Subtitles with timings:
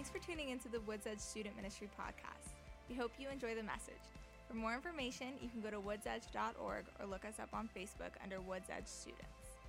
[0.00, 2.56] Thanks for tuning into the Woods Edge Student Ministry podcast.
[2.88, 4.00] We hope you enjoy the message.
[4.48, 8.40] For more information, you can go to woodsedge.org or look us up on Facebook under
[8.40, 9.60] Woods Edge Students.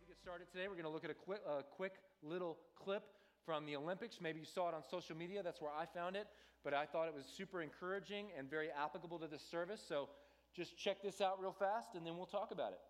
[0.00, 0.66] We get started today.
[0.66, 3.02] We're going to look at a quick, a quick little clip
[3.44, 4.16] from the Olympics.
[4.18, 5.42] Maybe you saw it on social media.
[5.42, 6.26] That's where I found it.
[6.64, 9.82] But I thought it was super encouraging and very applicable to this service.
[9.86, 10.08] So
[10.56, 12.80] just check this out real fast, and then we'll talk about it.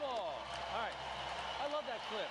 [0.00, 0.34] Ball.
[0.74, 0.98] All right.
[1.60, 2.30] I love that clip.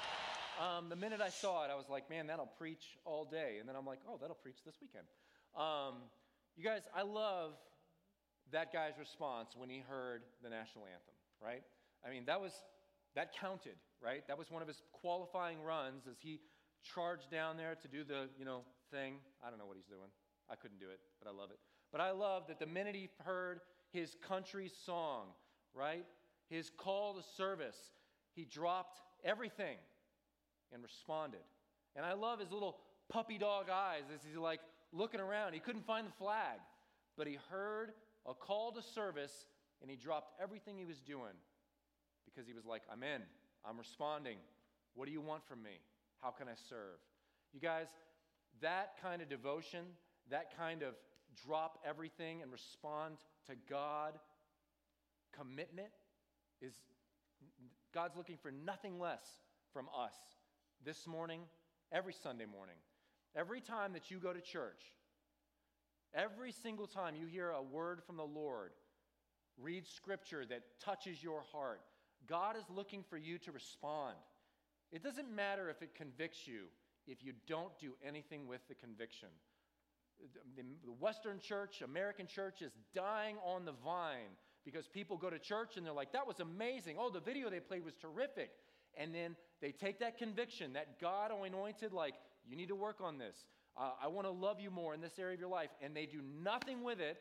[0.58, 3.58] Um, the minute I saw it, I was like, man, that'll preach all day.
[3.60, 5.06] And then I'm like, oh, that'll preach this weekend.
[5.56, 6.02] Um,
[6.56, 7.54] you guys, I love
[8.52, 11.64] that guy's response when he heard the national anthem, right?
[12.06, 12.54] I mean, that was,
[13.16, 14.26] that counted, right?
[14.28, 16.40] That was one of his qualifying runs as he
[16.84, 19.16] charged down there to do the, you know, thing.
[19.46, 20.10] I don't know what he's doing.
[20.50, 21.60] I couldn't do it, but I love it.
[21.92, 23.60] But I love that the minute he heard
[23.92, 25.28] his country's song,
[25.74, 26.06] right?
[26.50, 27.78] His call to service,
[28.34, 29.78] he dropped everything
[30.74, 31.42] and responded.
[31.96, 32.78] And I love his little
[33.10, 34.60] puppy dog eyes as he's like
[34.92, 35.54] looking around.
[35.54, 36.60] He couldn't find the flag,
[37.18, 37.92] but he heard
[38.26, 39.48] a call to service
[39.82, 41.34] and he dropped everything he was doing
[42.26, 43.22] because he was like, I'm in,
[43.66, 44.38] I'm responding.
[44.96, 45.80] What do you want from me?
[46.22, 47.00] How can I serve?
[47.54, 47.88] You guys,
[48.62, 49.86] that kind of devotion,
[50.30, 50.96] that kind of
[51.46, 54.14] drop everything and respond to God
[55.38, 55.90] commitment
[56.62, 56.74] is
[57.94, 59.24] God's looking for nothing less
[59.74, 60.14] from us
[60.84, 61.42] this morning,
[61.92, 62.76] every Sunday morning.
[63.36, 64.82] Every time that you go to church,
[66.14, 68.72] every single time you hear a word from the Lord,
[69.58, 71.82] read scripture that touches your heart,
[72.28, 74.16] God is looking for you to respond.
[74.92, 76.66] It doesn't matter if it convicts you
[77.08, 79.30] if you don't do anything with the conviction.
[80.56, 84.36] The Western church, American church, is dying on the vine
[84.68, 86.98] because people go to church and they're like, that was amazing.
[87.00, 88.50] Oh, the video they played was terrific.
[88.98, 93.18] And then they take that conviction, that God anointed, like, you need to work on
[93.18, 93.38] this.
[93.78, 95.70] Uh, I want to love you more in this area of your life.
[95.82, 97.18] And they do nothing with it.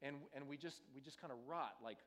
[0.00, 1.98] And, and we just, we just kind of rot like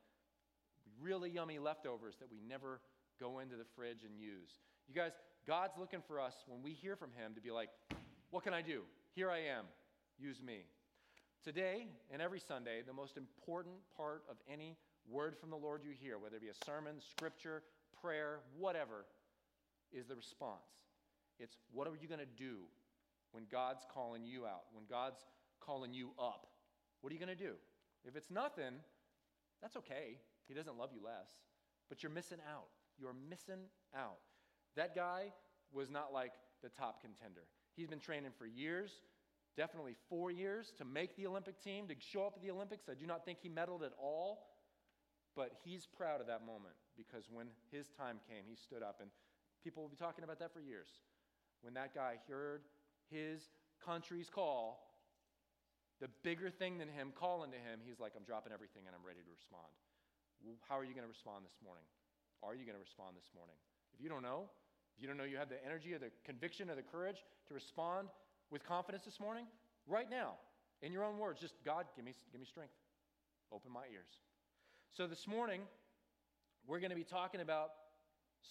[0.98, 2.80] really yummy leftovers that we never
[3.20, 4.48] go into the fridge and use.
[4.88, 5.12] You guys,
[5.46, 7.68] God's looking for us when we hear from Him to be like,
[8.30, 8.80] what can I do?
[9.14, 9.66] Here I am.
[10.18, 10.60] Use me.
[11.44, 14.76] Today and every Sunday, the most important part of any
[15.10, 17.64] word from the Lord you hear, whether it be a sermon, scripture,
[18.00, 19.06] prayer, whatever,
[19.92, 20.62] is the response.
[21.40, 22.58] It's what are you going to do
[23.32, 25.18] when God's calling you out, when God's
[25.60, 26.46] calling you up?
[27.00, 27.54] What are you going to do?
[28.04, 28.74] If it's nothing,
[29.60, 30.18] that's okay.
[30.46, 31.28] He doesn't love you less.
[31.88, 32.68] But you're missing out.
[33.00, 33.66] You're missing
[33.96, 34.18] out.
[34.76, 35.32] That guy
[35.72, 37.42] was not like the top contender.
[37.74, 38.92] He's been training for years,
[39.56, 42.88] definitely four years, to make the Olympic team, to show up at the Olympics.
[42.88, 44.48] I do not think he medaled at all,
[45.36, 48.98] but he's proud of that moment because when his time came, he stood up.
[49.00, 49.10] And
[49.64, 50.88] people will be talking about that for years.
[51.62, 52.62] When that guy heard
[53.10, 53.50] his
[53.84, 54.92] country's call,
[56.00, 59.06] the bigger thing than him calling to him, he's like, I'm dropping everything and I'm
[59.06, 59.70] ready to respond.
[60.68, 61.86] How are you going to respond this morning?
[62.42, 63.54] Are you going to respond this morning?
[63.94, 64.50] If you don't know,
[64.96, 67.54] if you don't know you have the energy or the conviction or the courage to
[67.54, 68.08] respond
[68.52, 69.46] with confidence this morning,
[69.88, 70.34] right now,
[70.82, 72.74] in your own words, just God, give me, give me strength.
[73.50, 74.10] Open my ears.
[74.92, 75.62] So this morning,
[76.66, 77.70] we're going to be talking about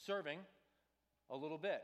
[0.05, 0.39] serving
[1.29, 1.83] a little bit.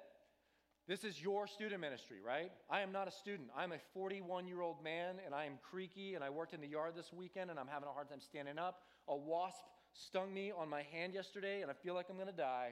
[0.87, 2.51] This is your student ministry, right?
[2.69, 3.49] I am not a student.
[3.55, 6.67] I'm a 41 year old man and I am creaky and I worked in the
[6.67, 8.83] yard this weekend and I'm having a hard time standing up.
[9.09, 12.33] A wasp stung me on my hand yesterday and I feel like I'm going to
[12.33, 12.71] die.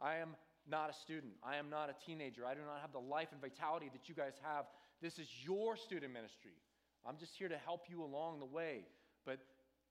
[0.00, 0.30] I am
[0.68, 1.32] not a student.
[1.44, 2.46] I am not a teenager.
[2.46, 4.64] I do not have the life and vitality that you guys have.
[5.00, 6.52] This is your student ministry.
[7.06, 8.84] I'm just here to help you along the way.
[9.24, 9.38] But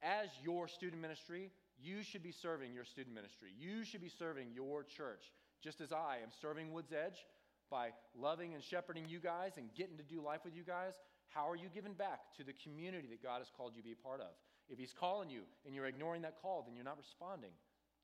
[0.04, 1.52] as your student ministry,
[1.82, 3.50] you should be serving your student ministry.
[3.58, 5.32] You should be serving your church,
[5.64, 7.26] just as I am serving Woods Edge
[7.72, 10.94] by loving and shepherding you guys and getting to do life with you guys.
[11.30, 13.94] How are you giving back to the community that God has called you to be
[13.94, 14.34] a part of?
[14.68, 17.52] If He's calling you and you're ignoring that call, then you're not responding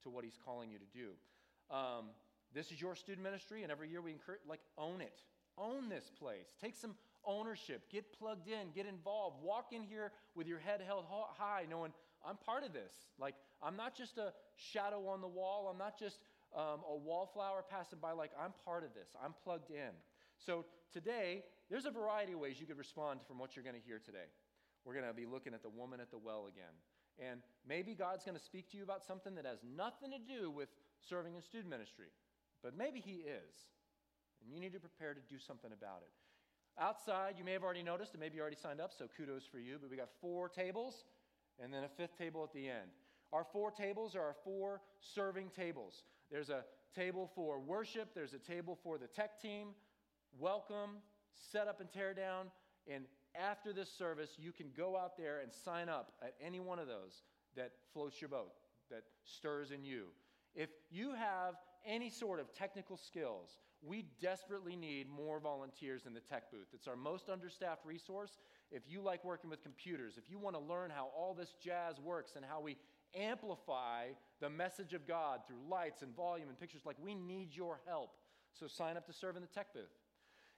[0.03, 1.09] to what He's calling you to do.
[1.75, 2.05] Um,
[2.53, 5.19] this is your student ministry, and every year we encourage, like, own it.
[5.57, 6.47] Own this place.
[6.61, 9.37] Take some ownership, get plugged in, get involved.
[9.41, 11.91] Walk in here with your head held high, knowing
[12.27, 12.91] I'm part of this.
[13.19, 16.19] Like, I'm not just a shadow on the wall, I'm not just
[16.55, 18.11] um, a wallflower passing by.
[18.11, 19.91] Like, I'm part of this, I'm plugged in.
[20.37, 23.85] So, today, there's a variety of ways you could respond from what you're going to
[23.85, 24.29] hear today.
[24.83, 26.73] We're going to be looking at the woman at the well again.
[27.17, 30.51] And maybe God's going to speak to you about something that has nothing to do
[30.51, 30.69] with
[30.99, 32.07] serving in student ministry,
[32.61, 33.55] but maybe He is.
[34.45, 36.11] And you need to prepare to do something about it.
[36.79, 39.59] Outside, you may have already noticed, and maybe you already signed up, so kudos for
[39.59, 41.05] you, but we got four tables
[41.61, 42.91] and then a fifth table at the end.
[43.31, 46.03] Our four tables are our four serving tables.
[46.29, 46.63] There's a
[46.95, 49.69] table for worship, there's a table for the tech team,
[50.37, 50.97] welcome,
[51.51, 52.47] set up and tear down,
[52.93, 53.05] and
[53.35, 56.87] after this service, you can go out there and sign up at any one of
[56.87, 57.23] those
[57.55, 58.53] that floats your boat,
[58.89, 60.05] that stirs in you.
[60.55, 66.19] If you have any sort of technical skills, we desperately need more volunteers in the
[66.19, 66.67] tech booth.
[66.73, 68.39] It's our most understaffed resource.
[68.71, 71.99] If you like working with computers, if you want to learn how all this jazz
[71.99, 72.77] works and how we
[73.15, 74.07] amplify
[74.41, 78.11] the message of God through lights and volume and pictures, like we need your help.
[78.59, 79.83] So sign up to serve in the tech booth.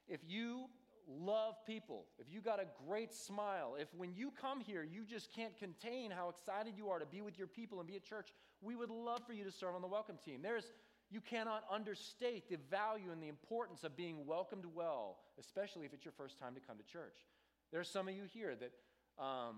[0.07, 0.65] If you
[1.07, 5.33] love people, if you got a great smile, if when you come here you just
[5.33, 8.29] can't contain how excited you are to be with your people and be at church,
[8.61, 10.41] we would love for you to serve on the welcome team.
[10.41, 10.71] There's
[11.09, 16.03] you cannot understate the value and the importance of being welcomed well, especially if it's
[16.03, 17.17] your first time to come to church.
[17.71, 18.71] There are some of you here that,
[19.23, 19.57] um,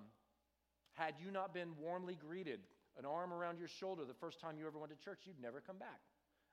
[0.94, 2.60] had you not been warmly greeted,
[2.98, 5.62] an arm around your shoulder the first time you ever went to church, you'd never
[5.62, 6.02] come back.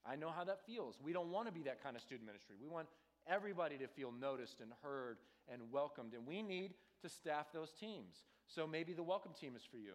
[0.09, 1.01] I know how that feels.
[1.03, 2.55] We don't want to be that kind of student ministry.
[2.61, 2.87] We want
[3.27, 5.19] everybody to feel noticed and heard
[5.53, 8.25] and welcomed, and we need to staff those teams.
[8.47, 9.95] So maybe the welcome team is for you.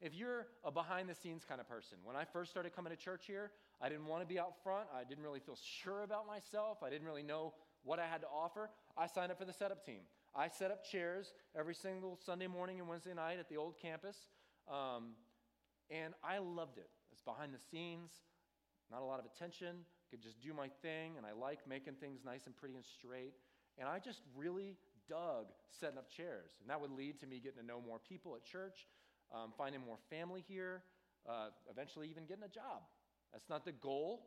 [0.00, 2.96] If you're a behind the scenes kind of person, when I first started coming to
[2.96, 4.88] church here, I didn't want to be out front.
[4.94, 6.78] I didn't really feel sure about myself.
[6.82, 8.70] I didn't really know what I had to offer.
[8.96, 10.00] I signed up for the setup team.
[10.34, 14.16] I set up chairs every single Sunday morning and Wednesday night at the old campus.
[14.68, 15.12] Um,
[15.90, 16.90] and I loved it.
[17.12, 18.10] It's behind the scenes,
[18.90, 19.76] not a lot of attention,
[20.06, 22.84] I could just do my thing, and I like making things nice and pretty and
[22.84, 23.34] straight.
[23.78, 24.74] And I just really
[25.08, 26.52] dug setting up chairs.
[26.60, 28.86] And that would lead to me getting to know more people at church,
[29.34, 30.82] um, finding more family here,
[31.28, 32.82] uh, eventually even getting a job.
[33.32, 34.26] That's not the goal,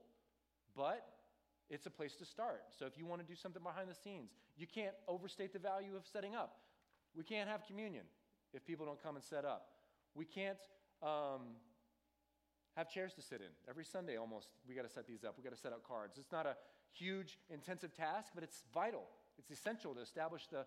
[0.76, 1.06] but
[1.70, 2.64] it's a place to start.
[2.78, 5.96] So if you want to do something behind the scenes, you can't overstate the value
[5.96, 6.58] of setting up.
[7.16, 8.04] We can't have communion
[8.54, 9.68] if people don't come and set up.
[10.16, 10.58] We can't
[11.02, 11.56] um,
[12.76, 13.52] have chairs to sit in.
[13.70, 15.36] Every Sunday, almost, we got to set these up.
[15.38, 16.18] We got to set up cards.
[16.18, 16.56] It's not a
[16.92, 19.04] huge, intensive task, but it's vital.
[19.38, 20.66] It's essential to establish the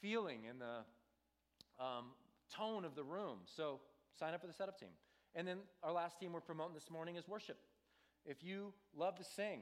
[0.00, 2.06] feeling and the um,
[2.54, 3.38] tone of the room.
[3.44, 3.80] So
[4.18, 4.90] sign up for the setup team.
[5.34, 7.58] And then our last team we're promoting this morning is worship.
[8.24, 9.60] If you love to sing,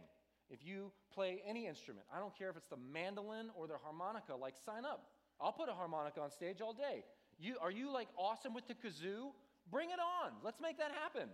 [0.48, 4.34] if you play any instrument, I don't care if it's the mandolin or the harmonica,
[4.34, 5.08] like sign up.
[5.40, 7.04] I'll put a harmonica on stage all day.
[7.38, 9.32] You, are you like awesome with the kazoo?
[9.70, 10.32] Bring it on.
[10.42, 11.28] Let's make that happen.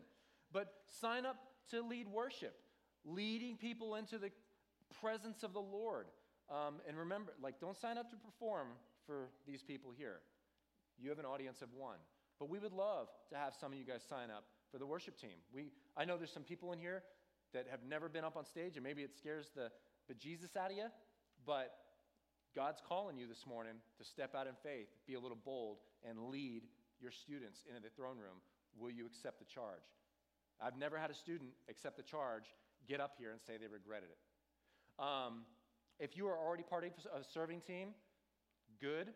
[0.53, 1.37] But sign up
[1.71, 2.55] to lead worship,
[3.05, 4.31] leading people into the
[5.01, 6.07] presence of the Lord.
[6.51, 8.69] Um, and remember, like, don't sign up to perform
[9.07, 10.21] for these people here.
[10.99, 11.99] You have an audience of one.
[12.43, 14.43] But we would love to have some of you guys sign up
[14.73, 15.39] for the worship team.
[15.55, 17.05] We, I know there's some people in here
[17.55, 19.71] that have never been up on stage, and maybe it scares the
[20.11, 20.87] bejesus out of you,
[21.47, 21.73] but
[22.57, 26.19] God's calling you this morning to step out in faith, be a little bold, and
[26.33, 26.63] lead
[27.01, 28.43] your students into the throne room.
[28.77, 29.87] Will you accept the charge?
[30.61, 32.47] I've never had a student accept the charge,
[32.89, 35.01] get up here, and say they regretted it.
[35.01, 35.43] Um,
[36.01, 37.91] if you are already part of a serving team,
[38.81, 39.11] good,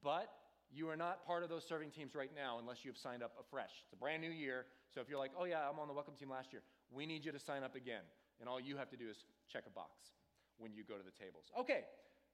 [0.00, 0.30] but
[0.70, 3.32] you are not part of those serving teams right now unless you have signed up
[3.40, 3.72] afresh.
[3.84, 6.14] It's a brand new year, so if you're like, oh yeah, I'm on the welcome
[6.14, 8.02] team last year, we need you to sign up again.
[8.40, 10.12] And all you have to do is check a box
[10.58, 11.50] when you go to the tables.
[11.58, 11.84] Okay,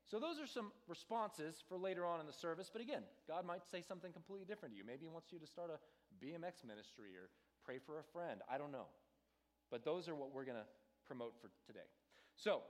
[0.05, 3.62] so those are some responses for later on in the service, but again, God might
[3.71, 4.85] say something completely different to you.
[4.85, 5.79] Maybe He wants you to start a
[6.25, 7.31] BMX ministry or
[7.64, 8.41] pray for a friend.
[8.50, 8.87] I don't know.
[9.71, 10.67] But those are what we're going to
[11.07, 11.88] promote for today.
[12.37, 12.61] So,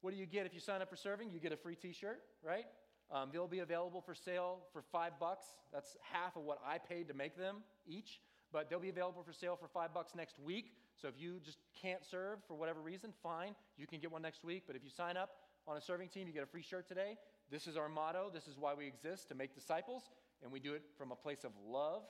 [0.00, 1.30] what do you get if you sign up for serving?
[1.30, 2.66] You get a free t shirt, right?
[3.10, 5.46] Um, they'll be available for sale for five bucks.
[5.72, 8.20] That's half of what I paid to make them each.
[8.52, 10.72] But they'll be available for sale for five bucks next week.
[11.00, 13.54] So if you just can't serve for whatever reason, fine.
[13.76, 14.64] You can get one next week.
[14.66, 15.30] But if you sign up
[15.66, 17.16] on a serving team, you get a free shirt today.
[17.50, 18.30] This is our motto.
[18.32, 20.02] This is why we exist to make disciples.
[20.42, 22.02] And we do it from a place of love,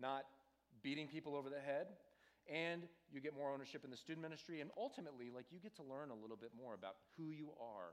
[0.00, 0.24] not
[0.82, 1.88] beating people over the head.
[2.50, 4.60] And you get more ownership in the student ministry.
[4.60, 7.92] And ultimately, like you get to learn a little bit more about who you are,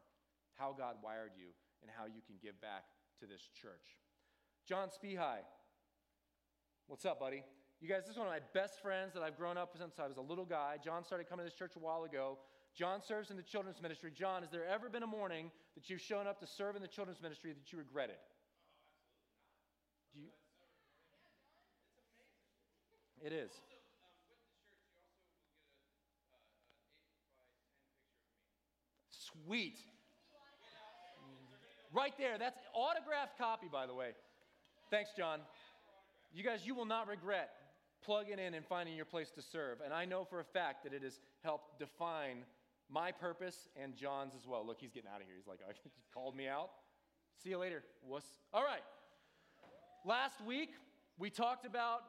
[0.53, 1.47] how God wired you,
[1.85, 2.89] and how you can give back
[3.21, 4.01] to this church.
[4.65, 5.45] John Spihai,
[6.87, 7.45] what's up, buddy?
[7.79, 10.01] You guys, this is one of my best friends that I've grown up with since
[10.01, 10.81] I was a little guy.
[10.83, 12.39] John started coming to this church a while ago
[12.75, 14.11] John serves in the children's ministry.
[14.13, 16.89] John, has there ever been a morning that you've shown up to serve in the
[16.89, 18.17] children's ministry that you regretted?
[20.11, 20.33] Absolutely
[23.23, 23.23] not.
[23.23, 23.37] Do you?
[23.37, 23.51] It is.
[29.09, 29.79] Sweet.
[31.95, 32.37] Right there.
[32.37, 34.09] That's autographed copy, by the way.
[34.91, 35.39] Thanks, John.
[36.33, 37.51] You guys, you will not regret
[38.03, 39.77] plugging in and finding your place to serve.
[39.83, 42.43] And I know for a fact that it has helped define
[42.89, 44.65] my purpose and John's as well.
[44.67, 45.37] Look, he's getting out of here.
[45.37, 46.69] He's like, he called me out.
[47.41, 47.81] See you later.
[48.05, 48.25] Wuss.
[48.53, 48.83] All right.
[50.05, 50.71] Last week,
[51.17, 52.01] we talked about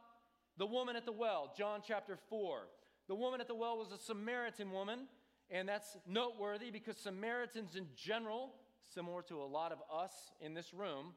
[0.59, 2.63] the woman at the well, John chapter 4.
[3.07, 5.07] The woman at the well was a Samaritan woman,
[5.49, 8.53] and that's noteworthy because Samaritans in general,
[8.93, 11.15] similar to a lot of us in this room,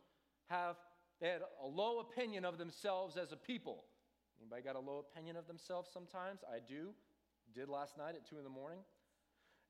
[0.50, 0.76] have
[1.22, 3.84] they had a low opinion of themselves as a people.
[4.40, 6.42] Anybody got a low opinion of themselves sometimes?
[6.50, 6.92] I do.
[7.54, 8.80] Did last night at 2 in the morning.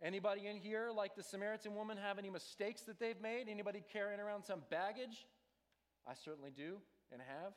[0.01, 3.49] Anybody in here, like the Samaritan woman, have any mistakes that they've made?
[3.49, 5.25] Anybody carrying around some baggage?
[6.07, 6.77] I certainly do
[7.11, 7.53] and have.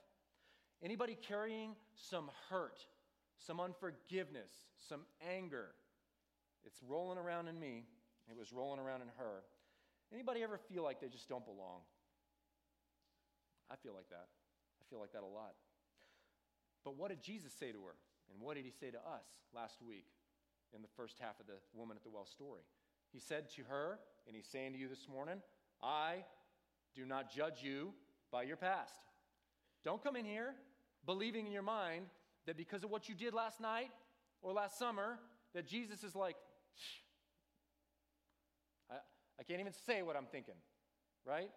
[0.82, 2.80] Anybody carrying some hurt,
[3.38, 4.50] some unforgiveness,
[4.88, 5.02] some
[5.36, 5.68] anger?
[6.64, 7.84] It's rolling around in me.
[8.28, 9.42] It was rolling around in her.
[10.12, 11.80] Anybody ever feel like they just don't belong?
[13.70, 14.28] I feel like that.
[14.80, 15.54] I feel like that a lot.
[16.84, 17.94] But what did Jesus say to her?
[18.30, 20.06] And what did he say to us last week
[20.74, 22.62] in the first half of the woman at the well story?
[23.12, 25.40] He said to her, and he's saying to you this morning,
[25.82, 26.24] I
[26.94, 27.92] do not judge you
[28.30, 28.94] by your past.
[29.84, 30.54] Don't come in here
[31.04, 32.06] believing in your mind
[32.46, 33.90] that because of what you did last night
[34.40, 35.18] or last summer,
[35.54, 36.36] that Jesus is like,
[39.42, 40.54] I, can't even say what I'm thinking,
[41.26, 41.50] right?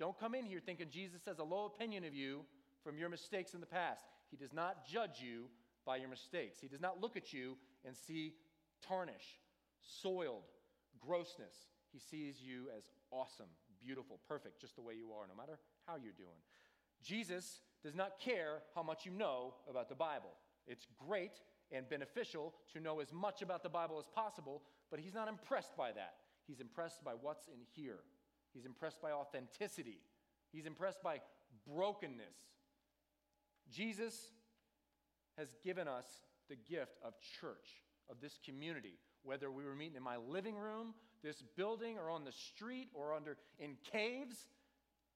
[0.00, 2.40] Don't come in here thinking Jesus has a low opinion of you
[2.82, 4.04] from your mistakes in the past.
[4.28, 5.44] He does not judge you
[5.86, 6.58] by your mistakes.
[6.60, 8.34] He does not look at you and see
[8.86, 9.38] tarnish,
[9.80, 10.50] soiled,
[11.00, 11.54] grossness.
[11.92, 13.46] He sees you as awesome,
[13.80, 16.40] beautiful, perfect, just the way you are, no matter how you're doing.
[17.02, 20.30] Jesus does not care how much you know about the Bible.
[20.66, 21.40] It's great
[21.70, 25.76] and beneficial to know as much about the Bible as possible, but he's not impressed
[25.76, 26.14] by that.
[26.48, 28.00] He's impressed by what's in here.
[28.52, 30.00] He's impressed by authenticity.
[30.50, 31.20] He's impressed by
[31.66, 32.34] brokenness.
[33.70, 34.30] Jesus
[35.36, 36.06] has given us
[36.48, 40.94] the gift of church, of this community, whether we were meeting in my living room,
[41.22, 44.48] this building, or on the street, or under in caves.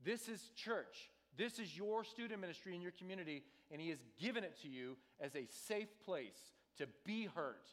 [0.05, 1.11] This is church.
[1.39, 4.99] This is your student ministry in your community, and He has given it to you
[5.19, 7.67] as a safe place to be hurt,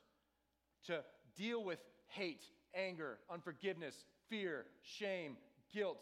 [0.86, 1.04] to
[1.36, 3.96] deal with hate, anger, unforgiveness,
[4.30, 5.38] fear, shame,
[5.74, 5.98] guilt.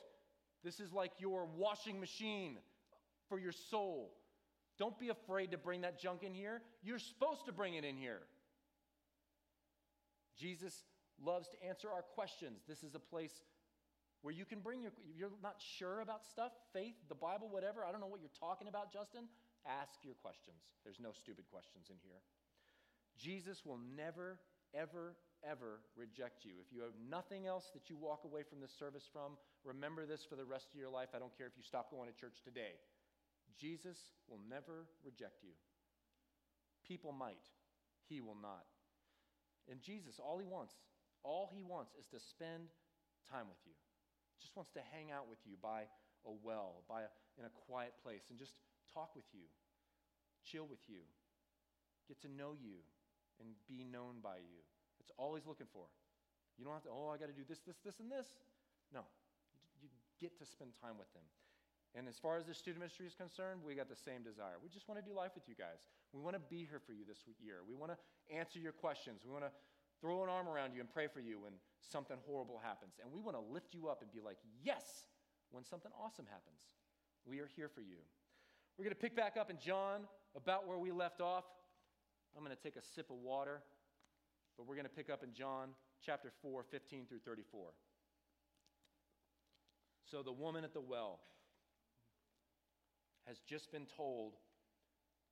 [0.63, 2.57] This is like your washing machine
[3.29, 4.11] for your soul.
[4.77, 6.61] Don't be afraid to bring that junk in here.
[6.83, 8.21] You're supposed to bring it in here.
[10.37, 10.83] Jesus
[11.23, 12.61] loves to answer our questions.
[12.67, 13.41] This is a place
[14.21, 17.85] where you can bring your, you're not sure about stuff, faith, the Bible, whatever.
[17.85, 19.25] I don't know what you're talking about, Justin.
[19.65, 20.57] Ask your questions.
[20.83, 22.21] There's no stupid questions in here.
[23.17, 24.37] Jesus will never,
[24.73, 26.57] ever, ever reject you.
[26.61, 30.25] If you have nothing else that you walk away from this service from, remember this
[30.25, 31.09] for the rest of your life.
[31.13, 32.79] I don't care if you stop going to church today.
[33.59, 33.97] Jesus
[34.29, 35.53] will never reject you.
[36.87, 37.43] People might,
[38.07, 38.65] he will not.
[39.69, 40.73] And Jesus, all he wants,
[41.23, 42.69] all he wants is to spend
[43.29, 43.73] time with you
[44.41, 45.89] just wants to hang out with you by
[46.25, 48.61] a well, by a, in a quiet place, and just
[48.93, 49.45] talk with you,
[50.45, 51.01] chill with you,
[52.07, 52.85] get to know you,
[53.41, 54.61] and be known by you.
[55.07, 55.87] That's all he's looking for.
[56.59, 58.27] You don't have to, oh, I got to do this, this, this, and this.
[58.91, 59.07] No,
[59.79, 59.87] you,
[60.19, 61.23] get to spend time with them.
[61.95, 64.59] And as far as the student ministry is concerned, we got the same desire.
[64.59, 65.79] We just want to do life with you guys.
[66.11, 67.63] We want to be here for you this year.
[67.63, 69.23] We want to answer your questions.
[69.23, 69.53] We want to
[70.03, 72.99] throw an arm around you and pray for you when something horrible happens.
[72.99, 75.07] And we want to lift you up and be like, yes,
[75.55, 76.59] when something awesome happens.
[77.25, 78.03] We are here for you.
[78.77, 81.45] We're going to pick back up in John about where we left off.
[82.35, 83.63] I'm going to take a sip of water,
[84.57, 85.69] but we're going to pick up in John
[86.05, 87.69] chapter 4, 15 through 34.
[90.09, 91.19] So the woman at the well
[93.27, 94.33] has just been told,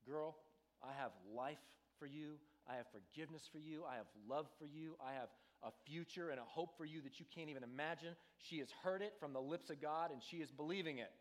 [0.08, 0.36] Girl,
[0.84, 1.58] I have life
[1.98, 2.34] for you.
[2.70, 3.84] I have forgiveness for you.
[3.89, 4.96] I have love for you.
[5.03, 5.29] I have
[5.63, 8.15] a future and a hope for you that you can't even imagine.
[8.38, 11.12] She has heard it from the lips of God and she is believing it.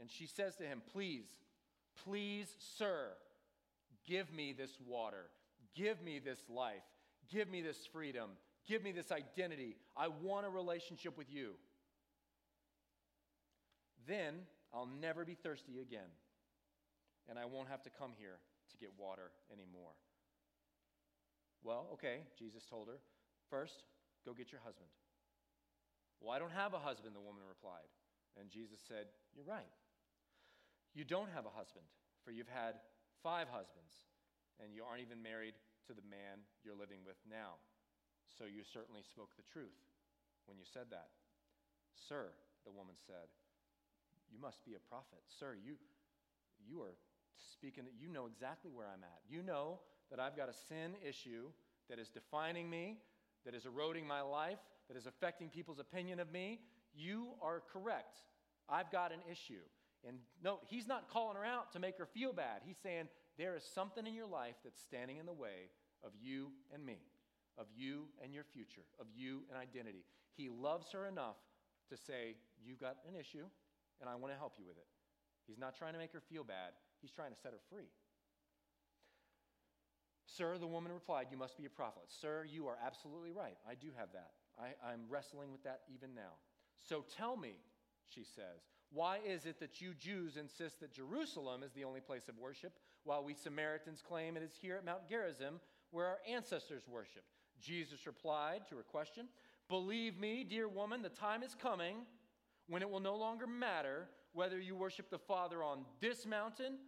[0.00, 1.26] And she says to him, Please,
[2.04, 3.08] please, sir,
[4.06, 5.26] give me this water.
[5.78, 6.82] Give me this life.
[7.30, 8.30] Give me this freedom.
[8.66, 9.76] Give me this identity.
[9.96, 11.52] I want a relationship with you.
[14.08, 14.34] Then
[14.74, 16.10] I'll never be thirsty again.
[17.28, 19.92] And I won't have to come here to get water anymore.
[21.62, 22.98] Well, okay, Jesus told her.
[23.48, 23.84] First,
[24.26, 24.88] go get your husband.
[26.20, 27.86] Well, I don't have a husband, the woman replied.
[28.40, 29.70] And Jesus said, You're right.
[30.94, 31.84] You don't have a husband,
[32.24, 32.74] for you've had
[33.22, 33.94] five husbands,
[34.58, 35.54] and you aren't even married
[35.88, 37.56] to the man you're living with now.
[38.28, 39.80] So you certainly spoke the truth
[40.44, 41.08] when you said that.
[41.96, 42.30] Sir,
[42.64, 43.32] the woman said,
[44.30, 45.24] You must be a prophet.
[45.26, 45.80] Sir, you,
[46.60, 46.94] you are
[47.56, 49.20] speaking, you know exactly where I'm at.
[49.28, 49.80] You know
[50.10, 51.48] that I've got a sin issue
[51.88, 52.98] that is defining me,
[53.44, 56.60] that is eroding my life, that is affecting people's opinion of me,
[56.94, 58.18] you are correct.
[58.68, 59.64] I've got an issue.
[60.06, 62.62] And note, he's not calling her out to make her feel bad.
[62.64, 65.70] He's saying, there is something in your life that's standing in the way
[66.04, 66.98] of you and me,
[67.56, 70.04] of you and your future, of you and identity.
[70.36, 71.36] He loves her enough
[71.90, 73.46] to say, You've got an issue,
[74.00, 74.86] and I want to help you with it.
[75.46, 77.90] He's not trying to make her feel bad, he's trying to set her free.
[80.26, 82.04] Sir, the woman replied, You must be a prophet.
[82.08, 83.56] Sir, you are absolutely right.
[83.68, 84.30] I do have that.
[84.60, 86.36] I, I'm wrestling with that even now.
[86.80, 87.54] So tell me,
[88.08, 92.28] she says, why is it that you Jews insist that Jerusalem is the only place
[92.28, 92.72] of worship,
[93.04, 97.26] while we Samaritans claim it is here at Mount Gerizim where our ancestors worshiped?
[97.60, 99.26] Jesus replied to her question,
[99.68, 101.96] Believe me, dear woman, the time is coming
[102.68, 106.78] when it will no longer matter whether you worship the Father on this mountain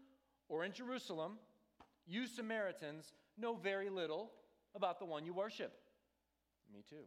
[0.49, 1.39] or in Jerusalem.
[2.07, 4.31] You Samaritans know very little
[4.75, 5.73] about the one you worship.
[6.73, 7.05] Me too.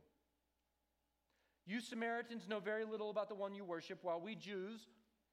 [1.66, 4.88] You Samaritans know very little about the one you worship, while we Jews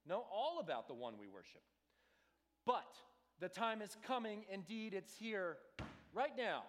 [0.07, 1.61] know all about the one we worship.
[2.65, 2.95] But
[3.39, 5.57] the time is coming, indeed, it's here
[6.13, 6.63] right now,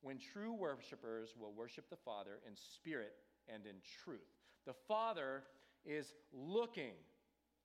[0.00, 3.14] when true worshipers will worship the Father in spirit
[3.52, 4.20] and in truth.
[4.66, 5.42] The Father
[5.84, 6.92] is looking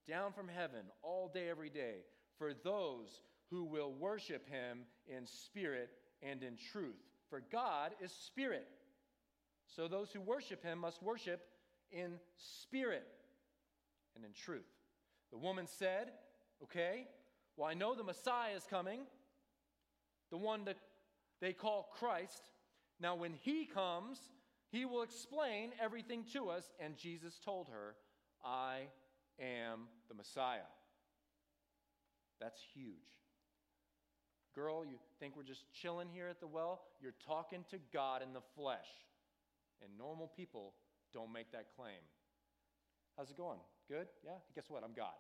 [0.08, 1.98] down from heaven all day, every day,
[2.38, 5.90] for those who will worship him in spirit
[6.22, 6.96] and in truth.
[7.30, 8.68] For God is spirit.
[9.68, 11.41] So those who worship him must worship
[11.91, 13.08] in spirit
[14.15, 14.65] and in truth.
[15.32, 16.12] The woman said,
[16.63, 17.08] Okay,
[17.58, 19.02] well, I know the Messiah is coming,
[20.34, 20.78] the one that
[21.41, 22.50] they call Christ.
[23.00, 24.17] Now, when he comes,
[24.72, 26.74] he will explain everything to us.
[26.80, 27.93] And Jesus told her,
[28.43, 28.88] I
[29.39, 30.65] am the Messiah.
[32.41, 32.96] That's huge.
[34.56, 36.82] Girl, you think we're just chilling here at the well?
[37.00, 38.88] You're talking to God in the flesh.
[39.84, 40.74] And normal people
[41.13, 42.02] don't make that claim.
[43.15, 43.60] How's it going?
[43.88, 44.08] Good?
[44.26, 44.38] Yeah?
[44.56, 44.84] Guess what?
[44.84, 45.13] I'm God.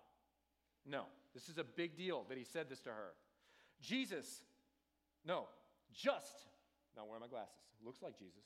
[0.87, 1.03] No,
[1.35, 3.11] this is a big deal that he said this to her.
[3.79, 4.41] Jesus,
[5.25, 5.45] no,
[5.93, 6.47] just,
[6.95, 7.53] now where are my glasses?
[7.83, 8.43] Looks like Jesus.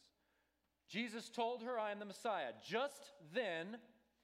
[0.90, 2.52] Jesus told her, I am the Messiah.
[2.66, 3.78] Just then,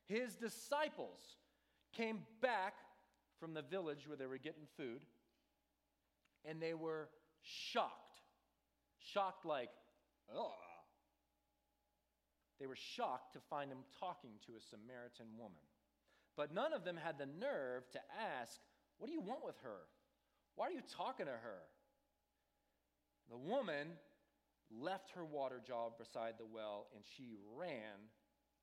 [0.05, 1.19] his disciples
[1.91, 2.75] came back
[3.39, 5.01] from the village where they were getting food,
[6.45, 7.09] and they were
[7.41, 8.15] shocked.
[8.97, 9.69] Shocked, like,
[10.33, 10.53] oh,
[12.59, 15.59] they were shocked to find him talking to a Samaritan woman.
[16.37, 17.99] But none of them had the nerve to
[18.39, 18.59] ask,
[18.97, 19.81] What do you want with her?
[20.55, 21.59] Why are you talking to her?
[23.29, 23.87] The woman
[24.71, 28.09] left her water jar beside the well and she ran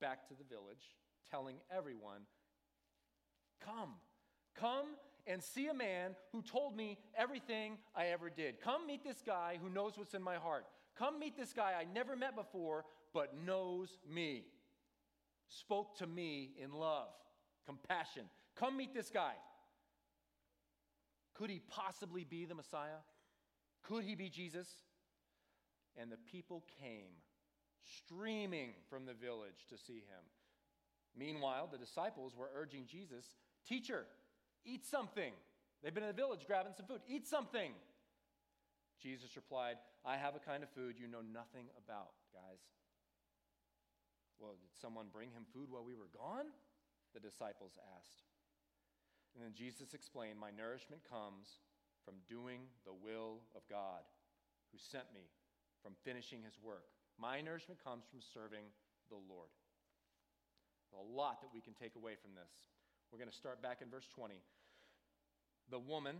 [0.01, 0.97] back to the village,
[1.31, 2.23] telling everyone,
[3.65, 3.95] Come,
[4.59, 4.87] come
[5.27, 8.61] and see a man who told me everything I ever did.
[8.61, 10.65] Come meet this guy who knows what's in my heart.
[10.99, 14.45] Come meet this guy I never met before, but knows me.
[15.49, 17.09] Spoke to me in love,
[17.67, 18.25] compassion.
[18.57, 19.33] Come meet this guy.
[21.35, 23.01] Could he possibly be the Messiah?
[23.83, 24.69] Could he be Jesus?
[25.97, 27.13] And the people came
[28.05, 30.25] streaming from the village to see him.
[31.17, 33.25] Meanwhile, the disciples were urging Jesus,
[33.67, 34.07] Teacher,
[34.65, 35.33] eat something.
[35.83, 37.01] They've been in the village grabbing some food.
[37.09, 37.73] Eat something.
[39.03, 42.61] Jesus replied, I have a kind of food you know nothing about, guys.
[44.39, 46.53] Well, did someone bring him food while we were gone?
[47.13, 48.25] The disciples asked.
[49.35, 51.61] And then Jesus explained, My nourishment comes
[52.11, 54.03] from doing the will of God
[54.73, 55.31] who sent me,
[55.81, 56.91] from finishing his work.
[57.21, 58.67] My nourishment comes from serving
[59.11, 59.47] the Lord.
[60.99, 62.51] A lot that we can take away from this.
[63.13, 64.35] We're going to start back in verse 20.
[65.71, 66.17] The woman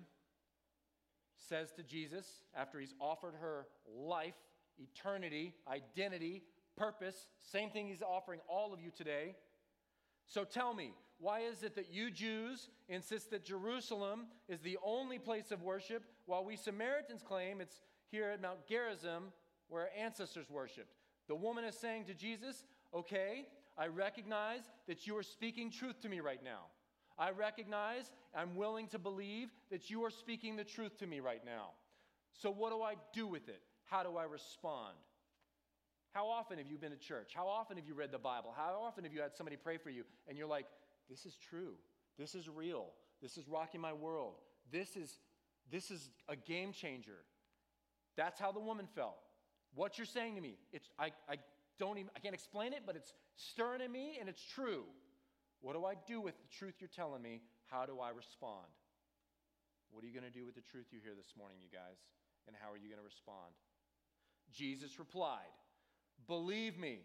[1.49, 4.39] says to Jesus, after he's offered her life,
[4.79, 6.45] eternity, identity,
[6.77, 9.35] purpose, same thing he's offering all of you today.
[10.29, 15.19] So tell me, why is it that you Jews insist that Jerusalem is the only
[15.19, 17.81] place of worship, while we Samaritans claim it's
[18.11, 19.33] here at Mount Gerizim
[19.69, 20.97] where our ancestors worshiped?
[21.29, 23.47] The woman is saying to Jesus, Okay,
[23.79, 26.65] I recognize that you are speaking truth to me right now.
[27.19, 31.45] I recognize, I'm willing to believe that you are speaking the truth to me right
[31.45, 31.71] now.
[32.33, 33.61] So, what do I do with it?
[33.91, 34.95] how do I respond?
[36.13, 37.33] How often have you been to church?
[37.35, 38.55] How often have you read the Bible?
[38.57, 40.67] How often have you had somebody pray for you and you're like,
[41.11, 41.75] this is true.
[42.19, 42.87] This is real.
[43.21, 44.35] This is rocking my world.
[44.71, 45.19] This is,
[45.71, 47.19] this is a game changer.
[48.17, 49.19] That's how the woman felt.
[49.75, 51.37] What you're saying to me, it's, I, I
[51.79, 54.85] don't even, I can't explain it, but it's stirring in me and it's true.
[55.61, 57.43] What do I do with the truth you're telling me?
[57.67, 58.67] How do I respond?
[59.91, 61.99] What are you going to do with the truth you hear this morning, you guys?
[62.47, 63.53] And how are you going to respond?
[64.53, 65.53] Jesus replied,
[66.27, 67.01] Believe me,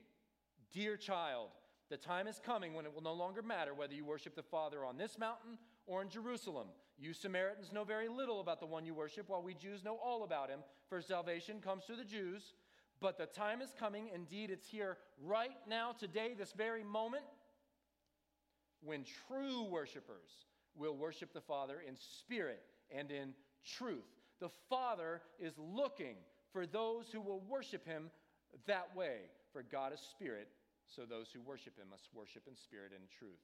[0.73, 1.49] dear child,
[1.89, 4.83] the time is coming when it will no longer matter whether you worship the Father
[4.83, 6.67] on this mountain or in Jerusalem.
[6.97, 10.23] You Samaritans know very little about the one you worship, while we Jews know all
[10.23, 12.53] about him, for salvation comes through the Jews.
[13.01, 17.23] But the time is coming, indeed, it's here right now, today, this very moment,
[18.81, 20.45] when true worshipers
[20.75, 23.33] will worship the Father in spirit and in
[23.77, 24.05] truth.
[24.39, 26.15] The Father is looking
[26.51, 28.09] for those who will worship him
[28.65, 29.17] that way.
[29.51, 30.49] For God is spirit,
[30.87, 33.41] so those who worship him must worship in spirit and truth.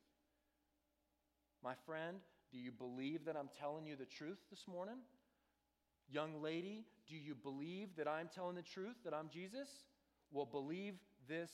[1.63, 2.17] My friend,
[2.51, 4.97] do you believe that I'm telling you the truth this morning?
[6.09, 9.69] Young lady, do you believe that I'm telling the truth, that I'm Jesus?
[10.31, 10.95] Well, believe
[11.27, 11.49] this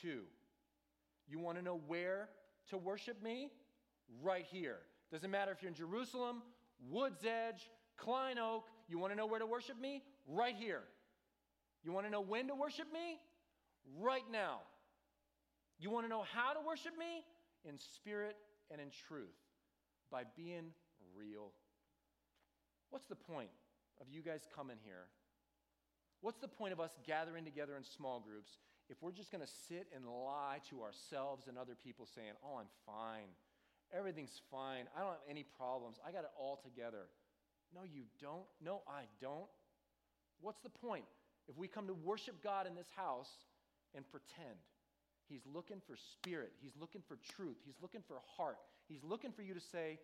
[0.00, 0.22] too.
[1.28, 2.28] You want to know where
[2.70, 3.50] to worship me?
[4.22, 4.78] Right here.
[5.10, 6.42] Doesn't matter if you're in Jerusalem,
[6.88, 8.64] Woods Edge, Klein Oak.
[8.88, 10.02] You want to know where to worship me?
[10.28, 10.82] Right here.
[11.82, 13.18] You want to know when to worship me?
[14.00, 14.60] Right now.
[15.78, 17.24] You want to know how to worship me?
[17.64, 18.36] In spirit
[18.70, 19.36] and in truth,
[20.10, 20.72] by being
[21.16, 21.52] real.
[22.90, 23.50] What's the point
[24.00, 25.06] of you guys coming here?
[26.20, 28.58] What's the point of us gathering together in small groups
[28.88, 32.58] if we're just going to sit and lie to ourselves and other people saying, oh,
[32.58, 33.28] I'm fine?
[33.92, 34.86] Everything's fine.
[34.96, 35.98] I don't have any problems.
[36.06, 37.06] I got it all together.
[37.74, 38.46] No, you don't.
[38.62, 39.50] No, I don't.
[40.40, 41.04] What's the point?
[41.48, 43.30] If we come to worship God in this house
[43.94, 44.58] and pretend,
[45.28, 46.52] He's looking for spirit.
[46.60, 47.56] He's looking for truth.
[47.64, 48.58] He's looking for heart.
[48.88, 49.98] He's looking for you to say,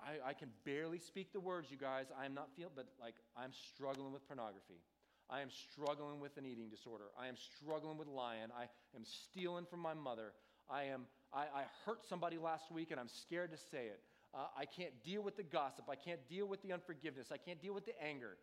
[0.00, 2.06] I, I can barely speak the words, you guys.
[2.18, 4.80] I'm not feeling, but like, I'm struggling with pornography.
[5.28, 7.06] I am struggling with an eating disorder.
[7.18, 8.48] I am struggling with lying.
[8.56, 10.32] I am stealing from my mother.
[10.70, 14.00] I am, I, I hurt somebody last week and I'm scared to say it.
[14.34, 15.86] Uh, I can't deal with the gossip.
[15.90, 17.28] I can't deal with the unforgiveness.
[17.32, 18.36] I can't deal with the anger.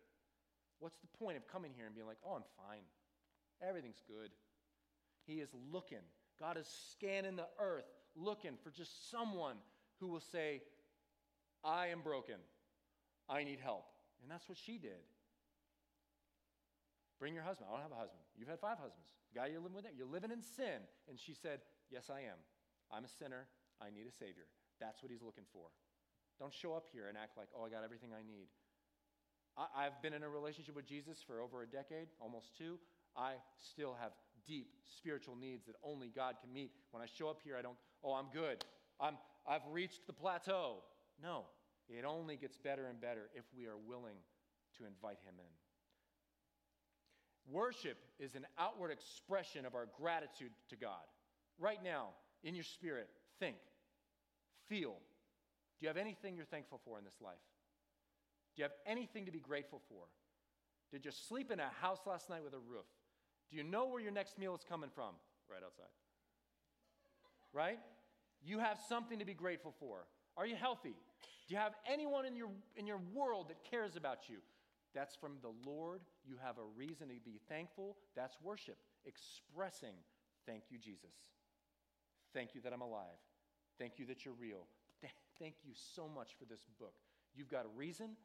[0.80, 2.82] What's the point of coming here and being like, oh, I'm fine?
[3.66, 4.30] Everything's good.
[5.26, 6.04] He is looking.
[6.38, 9.56] God is scanning the earth, looking for just someone
[10.00, 10.62] who will say,
[11.62, 12.36] I am broken.
[13.28, 13.86] I need help.
[14.22, 15.04] And that's what she did.
[17.18, 17.68] Bring your husband.
[17.70, 18.20] I don't have a husband.
[18.36, 19.08] You've had five husbands.
[19.32, 20.82] The guy you're living with, you're living in sin.
[21.08, 21.60] And she said,
[21.90, 22.38] Yes, I am.
[22.90, 23.46] I'm a sinner.
[23.80, 24.46] I need a Savior.
[24.80, 25.70] That's what he's looking for.
[26.38, 28.50] Don't show up here and act like, oh, I got everything I need.
[29.56, 32.78] I, have been in a relationship with Jesus for over a decade, almost two.
[33.16, 34.10] I still have
[34.46, 36.72] deep spiritual needs that only God can meet.
[36.90, 38.64] When I show up here, I don't, oh, I'm good.
[39.00, 40.78] I'm, I've reached the plateau.
[41.22, 41.44] No,
[41.88, 44.16] it only gets better and better if we are willing
[44.78, 47.52] to invite Him in.
[47.52, 51.04] Worship is an outward expression of our gratitude to God.
[51.58, 52.08] Right now,
[52.42, 53.56] in your spirit, think,
[54.68, 54.96] feel.
[55.78, 57.34] Do you have anything you're thankful for in this life?
[58.56, 60.04] Do you have anything to be grateful for?
[60.90, 62.86] Did you sleep in a house last night with a roof?
[63.54, 65.14] Do you know where your next meal is coming from?
[65.48, 65.86] Right outside.
[67.52, 67.78] Right?
[68.44, 70.06] You have something to be grateful for.
[70.36, 70.96] Are you healthy?
[71.46, 74.38] Do you have anyone in your, in your world that cares about you?
[74.92, 76.00] That's from the Lord.
[76.26, 77.96] You have a reason to be thankful.
[78.16, 79.94] That's worship, expressing,
[80.46, 81.14] thank you, Jesus.
[82.32, 83.22] Thank you that I'm alive.
[83.78, 84.66] Thank you that you're real.
[85.38, 86.94] Thank you so much for this book.
[87.36, 88.16] You've got a reason,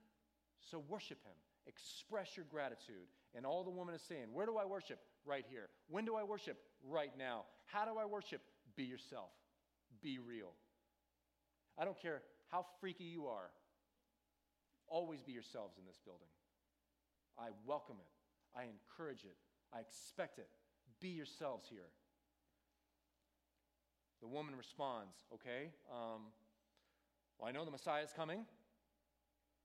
[0.60, 1.36] so worship Him.
[1.68, 3.06] Express your gratitude.
[3.36, 5.00] And all the woman is saying, Where do I worship?
[5.26, 5.70] Right here.
[5.90, 6.58] When do I worship?
[6.84, 7.44] Right now.
[7.66, 8.42] How do I worship?
[8.76, 9.30] Be yourself,
[10.02, 10.54] be real.
[11.78, 13.52] I don't care how freaky you are,
[14.88, 16.28] always be yourselves in this building.
[17.38, 19.36] I welcome it, I encourage it,
[19.74, 20.48] I expect it.
[21.00, 21.92] Be yourselves here.
[24.22, 26.32] The woman responds, Okay, um,
[27.38, 28.46] well, I know the Messiah is coming,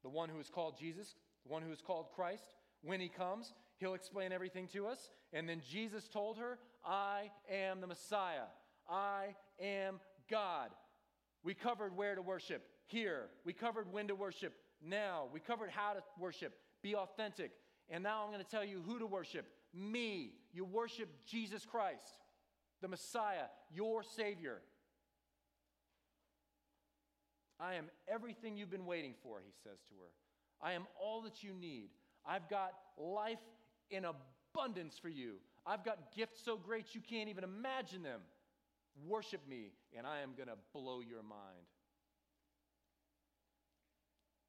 [0.02, 1.14] the one who is called Jesus,
[1.44, 2.54] the one who is called Christ.
[2.82, 5.10] When he comes, he'll explain everything to us.
[5.32, 8.48] And then Jesus told her, I am the Messiah.
[8.88, 10.70] I am God.
[11.42, 13.26] We covered where to worship here.
[13.44, 15.28] We covered when to worship now.
[15.32, 16.54] We covered how to worship.
[16.82, 17.52] Be authentic.
[17.90, 20.32] And now I'm going to tell you who to worship me.
[20.52, 22.18] You worship Jesus Christ,
[22.80, 24.60] the Messiah, your Savior.
[27.60, 30.10] I am everything you've been waiting for, he says to her.
[30.60, 31.90] I am all that you need.
[32.26, 33.38] I've got life
[33.90, 35.35] in abundance for you.
[35.66, 38.20] I've got gifts so great you can't even imagine them.
[39.07, 41.66] Worship me, and I am going to blow your mind.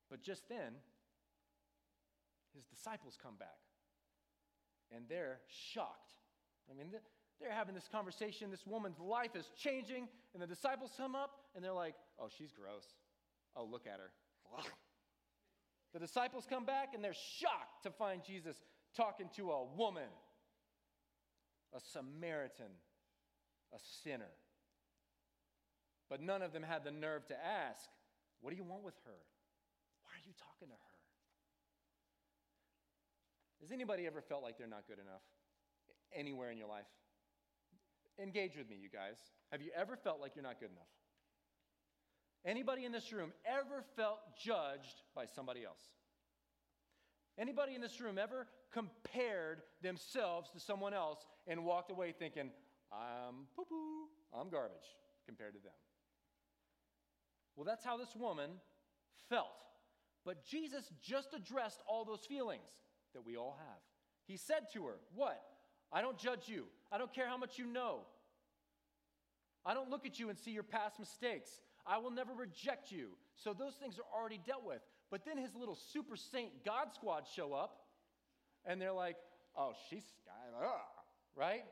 [0.09, 0.73] But just then,
[2.53, 3.57] his disciples come back,
[4.95, 5.39] and they're
[5.73, 6.13] shocked.
[6.69, 6.87] I mean,
[7.39, 8.51] they're having this conversation.
[8.51, 12.51] This woman's life is changing, and the disciples come up, and they're like, oh, she's
[12.51, 12.85] gross.
[13.55, 14.11] Oh, look at her.
[15.93, 18.57] The disciples come back, and they're shocked to find Jesus
[18.95, 20.09] talking to a woman,
[21.73, 22.71] a Samaritan,
[23.73, 24.31] a sinner.
[26.09, 27.89] But none of them had the nerve to ask,
[28.41, 29.19] What do you want with her?
[30.03, 30.95] Why are you talking to her?
[33.61, 35.23] Has anybody ever felt like they're not good enough
[36.13, 36.85] anywhere in your life?
[38.21, 39.17] Engage with me, you guys.
[39.51, 40.87] Have you ever felt like you're not good enough?
[42.45, 45.81] Anybody in this room ever felt judged by somebody else?
[47.37, 52.49] Anybody in this room ever compared themselves to someone else and walked away thinking,
[52.91, 54.95] I'm poo poo, I'm garbage
[55.25, 55.73] compared to them?
[57.55, 58.51] Well, that's how this woman
[59.29, 59.63] felt.
[60.25, 62.61] But Jesus just addressed all those feelings
[63.13, 63.81] that we all have.
[64.25, 65.41] He said to her, What?
[65.91, 66.65] I don't judge you.
[66.91, 67.99] I don't care how much you know.
[69.65, 71.49] I don't look at you and see your past mistakes.
[71.87, 73.09] I will never reject you.
[73.35, 74.81] So those things are already dealt with.
[75.11, 77.81] But then his little super saint God squad show up,
[78.65, 79.15] and they're like,
[79.57, 80.67] oh, she's, uh,
[81.35, 81.63] right?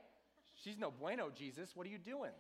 [0.63, 1.71] She's no bueno, Jesus.
[1.75, 2.31] What are you doing?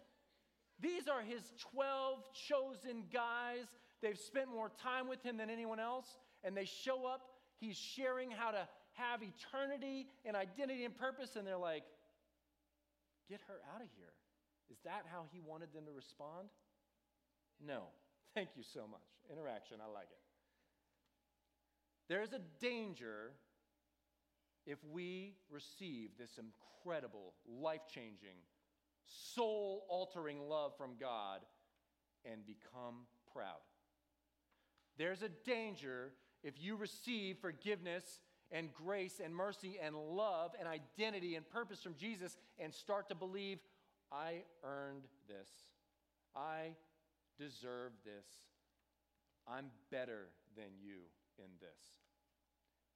[0.79, 1.41] These are his
[1.73, 3.65] 12 chosen guys.
[4.01, 7.21] They've spent more time with him than anyone else, and they show up.
[7.59, 11.83] He's sharing how to have eternity and identity and purpose, and they're like,
[13.29, 14.13] get her out of here.
[14.69, 16.49] Is that how he wanted them to respond?
[17.65, 17.83] No.
[18.35, 19.01] Thank you so much.
[19.31, 20.22] Interaction, I like it.
[22.09, 23.31] There's a danger
[24.65, 28.37] if we receive this incredible, life changing,
[29.05, 31.41] soul altering love from God
[32.25, 33.61] and become proud.
[34.97, 36.13] There's a danger
[36.43, 38.19] if you receive forgiveness
[38.51, 43.15] and grace and mercy and love and identity and purpose from Jesus and start to
[43.15, 43.59] believe,
[44.11, 45.49] I earned this.
[46.35, 46.75] I
[47.39, 48.25] deserve this.
[49.47, 50.99] I'm better than you
[51.39, 51.97] in this.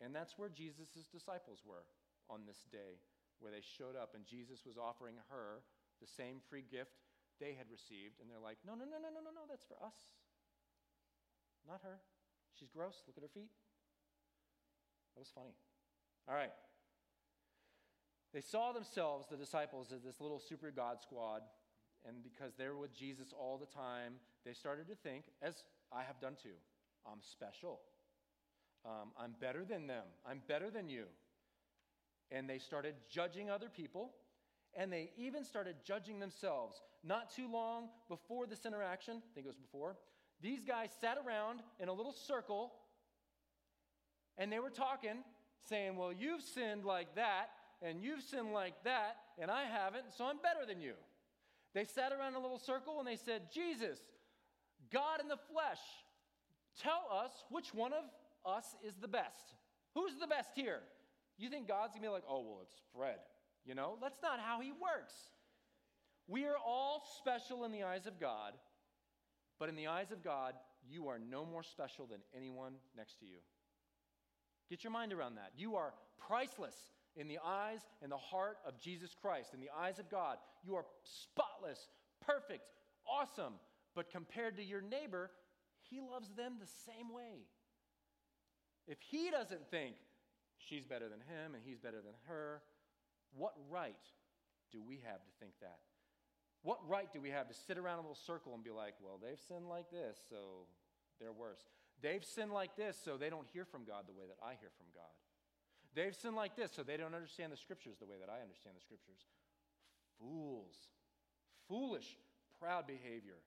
[0.02, 1.86] And that's where Jesus' disciples were
[2.30, 3.02] on this day,
[3.40, 5.66] where they showed up and Jesus was offering her
[6.02, 7.02] the same free gift
[7.40, 8.22] they had received.
[8.22, 9.98] And they're like, no, no, no, no, no, no, no, that's for us.
[11.66, 12.00] Not her.
[12.54, 13.02] She's gross.
[13.08, 13.50] Look at her feet.
[15.16, 15.54] That was funny.
[16.30, 16.54] All right.
[18.34, 21.42] They saw themselves, the disciples, as this little super God squad.
[22.06, 24.14] And because they were with Jesus all the time,
[24.46, 26.58] they started to think, as I have done too,
[27.06, 27.82] I'm special.
[28.88, 30.06] Um, I'm better than them.
[30.26, 31.06] I'm better than you.
[32.32, 34.12] And they started judging other people,
[34.74, 36.82] and they even started judging themselves.
[37.04, 39.98] Not too long before this interaction, I think it was before,
[40.42, 42.74] these guys sat around in a little circle
[44.38, 45.24] and they were talking,
[45.68, 47.50] saying, Well, you've sinned like that,
[47.82, 50.94] and you've sinned like that, and I haven't, so I'm better than you.
[51.74, 54.00] They sat around in a little circle and they said, Jesus,
[54.92, 55.80] God in the flesh,
[56.82, 58.04] tell us which one of
[58.48, 59.54] us is the best.
[59.94, 60.80] Who's the best here?
[61.38, 63.18] You think God's gonna be like, oh, well, it's Fred.
[63.66, 65.14] You know, that's not how he works.
[66.28, 68.54] We are all special in the eyes of God,
[69.60, 70.54] but in the eyes of God,
[70.90, 73.40] you are no more special than anyone next to you.
[74.70, 75.52] Get your mind around that.
[75.56, 76.76] You are priceless
[77.16, 80.38] in the eyes and the heart of Jesus Christ, in the eyes of God.
[80.64, 81.88] You are spotless,
[82.26, 82.64] perfect,
[83.08, 83.54] awesome.
[83.96, 85.32] But compared to your neighbor,
[85.90, 87.48] he loves them the same way.
[88.88, 89.96] If he doesn't think
[90.58, 92.62] she's better than him and he's better than her,
[93.36, 93.96] what right
[94.72, 95.80] do we have to think that?
[96.64, 99.20] What right do we have to sit around a little circle and be like, well,
[99.22, 100.68] they've sinned like this, so
[101.20, 101.62] they're worse?
[102.02, 104.72] They've sinned like this, so they don't hear from God the way that I hear
[104.78, 105.14] from God.
[105.96, 108.76] They've sinned like this, so they don't understand the scriptures the way that I understand
[108.76, 109.26] the scriptures.
[110.20, 110.76] Fools.
[111.68, 112.18] Foolish,
[112.60, 113.40] proud behavior.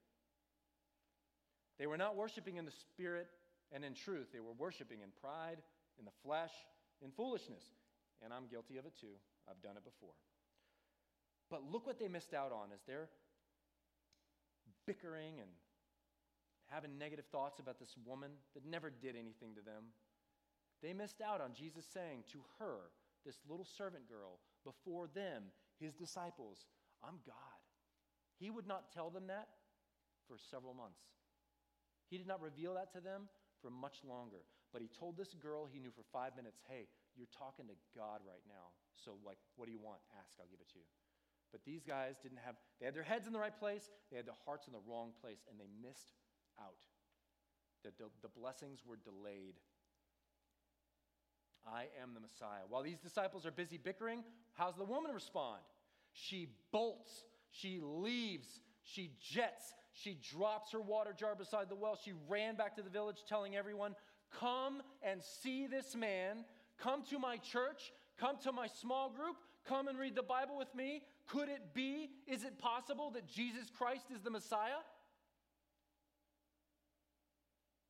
[1.79, 3.29] They were not worshiping in the spirit
[3.73, 4.29] and in truth.
[4.33, 5.59] They were worshiping in pride,
[5.99, 6.53] in the flesh,
[7.03, 7.65] in foolishness.
[8.23, 9.17] And I'm guilty of it too.
[9.49, 10.15] I've done it before.
[11.51, 13.09] But look what they missed out on as they're
[14.87, 15.51] bickering and
[16.69, 19.91] having negative thoughts about this woman that never did anything to them.
[20.83, 22.91] They missed out on Jesus saying to her,
[23.27, 25.45] this little servant girl, before them,
[25.79, 26.65] his disciples,
[27.03, 27.61] I'm God.
[28.39, 29.49] He would not tell them that
[30.27, 31.01] for several months.
[32.09, 33.29] He did not reveal that to them
[33.63, 34.43] for much longer.
[34.73, 38.23] But he told this girl he knew for five minutes, hey, You're talking to God
[38.25, 38.73] right now.
[38.95, 39.99] So, like, what do you want?
[40.23, 40.89] Ask, I'll give it to you.
[41.51, 44.27] But these guys didn't have, they had their heads in the right place, they had
[44.27, 46.13] their hearts in the wrong place, and they missed
[46.61, 46.79] out.
[47.83, 49.59] The, the, the blessings were delayed.
[51.67, 52.65] I am the Messiah.
[52.69, 54.23] While these disciples are busy bickering,
[54.55, 55.61] how's the woman respond?
[56.13, 58.49] She bolts, she leaves,
[58.83, 61.99] she jets, she drops her water jar beside the well.
[62.03, 63.95] She ran back to the village telling everyone,
[64.39, 66.45] Come and see this man.
[66.79, 67.93] Come to my church.
[68.19, 69.37] Come to my small group.
[69.67, 71.03] Come and read the Bible with me.
[71.27, 72.11] Could it be?
[72.27, 74.81] Is it possible that Jesus Christ is the Messiah?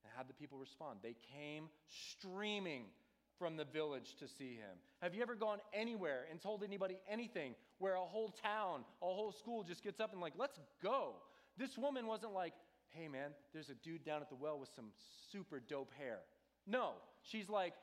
[0.04, 1.00] And how did the people respond?
[1.02, 2.84] They came streaming
[3.38, 4.76] from the village to see him.
[5.00, 9.32] Have you ever gone anywhere and told anybody anything where a whole town, a whole
[9.32, 11.14] school just gets up and, like, let's go?
[11.60, 12.54] This woman wasn't like,
[12.88, 14.86] hey man, there's a dude down at the well with some
[15.30, 16.20] super dope hair.
[16.66, 16.92] No,
[17.22, 17.74] she's like,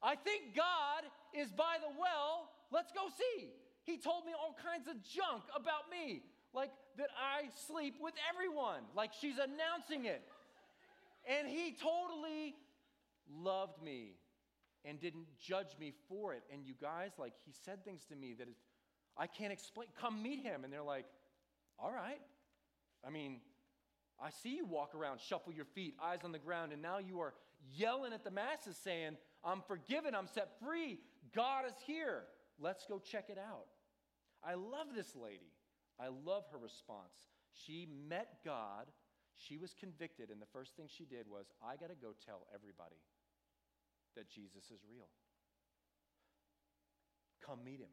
[0.00, 1.02] I think God
[1.34, 2.50] is by the well.
[2.70, 3.48] Let's go see.
[3.82, 6.22] He told me all kinds of junk about me,
[6.54, 10.22] like that I sleep with everyone, like she's announcing it.
[11.28, 12.54] And he totally
[13.28, 14.14] loved me
[14.84, 16.44] and didn't judge me for it.
[16.52, 18.46] And you guys, like, he said things to me that
[19.18, 19.88] I can't explain.
[20.00, 20.64] Come meet him.
[20.64, 21.06] And they're like,
[21.78, 22.20] all right.
[23.06, 23.40] I mean,
[24.22, 27.20] I see you walk around, shuffle your feet, eyes on the ground, and now you
[27.20, 27.34] are
[27.74, 30.98] yelling at the masses saying, I'm forgiven, I'm set free,
[31.34, 32.24] God is here.
[32.58, 33.66] Let's go check it out.
[34.44, 35.52] I love this lady.
[35.98, 37.14] I love her response.
[37.52, 38.86] She met God,
[39.34, 42.46] she was convicted, and the first thing she did was, I got to go tell
[42.54, 43.00] everybody
[44.16, 45.08] that Jesus is real.
[47.44, 47.88] Come meet him.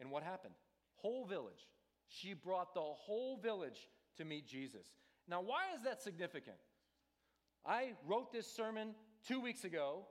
[0.00, 0.54] And what happened?
[0.96, 1.68] Whole village.
[2.08, 4.86] She brought the whole village to meet Jesus.
[5.28, 6.56] Now, why is that significant?
[7.66, 8.94] I wrote this sermon
[9.26, 10.06] two weeks ago,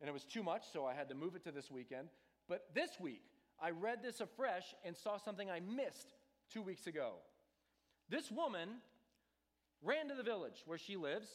[0.00, 2.08] and it was too much, so I had to move it to this weekend.
[2.48, 3.22] But this week,
[3.60, 6.14] I read this afresh and saw something I missed
[6.52, 7.14] two weeks ago.
[8.08, 8.68] This woman
[9.82, 11.28] ran to the village where she lives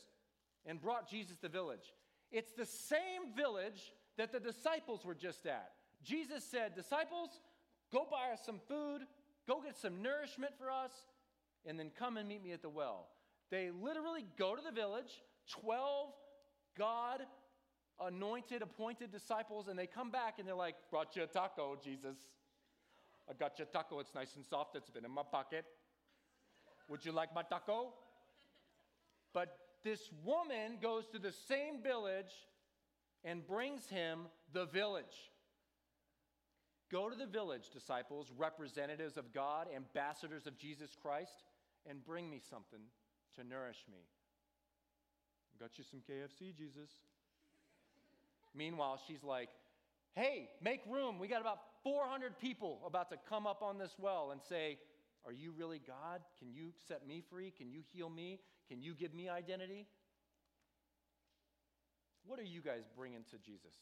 [0.66, 1.94] and brought Jesus to the village.
[2.32, 5.72] It's the same village that the disciples were just at.
[6.04, 7.30] Jesus said, Disciples,
[7.92, 9.02] go buy us some food,
[9.48, 10.92] go get some nourishment for us,
[11.66, 13.08] and then come and meet me at the well.
[13.50, 15.22] They literally go to the village,
[15.52, 16.10] 12
[16.78, 17.22] God
[18.00, 22.18] anointed, appointed disciples, and they come back and they're like, Brought you a taco, Jesus.
[23.30, 24.00] I got you a taco.
[24.00, 24.76] It's nice and soft.
[24.76, 25.66] It's been in my pocket.
[26.90, 27.94] Would you like my taco?
[29.34, 32.32] But this woman goes to the same village
[33.24, 35.32] and brings him the village.
[36.92, 41.44] Go to the village, disciples, representatives of God, ambassadors of Jesus Christ,
[41.90, 42.80] and bring me something
[43.36, 44.00] to nourish me.
[45.60, 46.90] Got you some KFC, Jesus.
[48.56, 49.50] Meanwhile, she's like,
[50.16, 51.20] hey, make room.
[51.20, 54.78] We got about 400 people about to come up on this well and say,
[55.26, 56.22] Are you really God?
[56.40, 57.52] Can you set me free?
[57.56, 58.40] Can you heal me?
[58.68, 59.88] Can you give me identity?
[62.26, 63.76] What are you guys bringing to Jesus?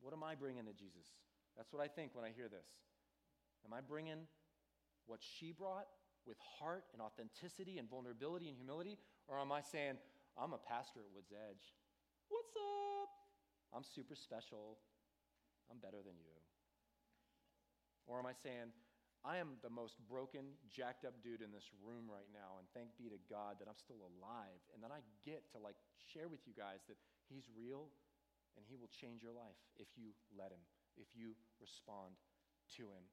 [0.00, 1.06] What am I bringing to Jesus?
[1.56, 2.66] That's what I think when I hear this.
[3.64, 4.26] Am I bringing
[5.06, 5.86] what she brought
[6.28, 9.00] with heart and authenticity and vulnerability and humility?
[9.26, 9.96] Or am I saying,
[10.36, 11.72] I'm a pastor at Woods Edge?
[12.28, 13.10] What's up?
[13.72, 14.76] I'm super special.
[15.72, 16.36] I'm better than you.
[18.04, 18.72] Or am I saying,
[19.26, 22.94] I am the most broken, jacked up dude in this room right now, and thank
[22.94, 26.46] be to God that I'm still alive, and that I get to like share with
[26.46, 27.90] you guys that He's real
[28.56, 30.62] and He will change your life if you let Him,
[30.96, 32.14] if you respond
[32.78, 33.04] to Him.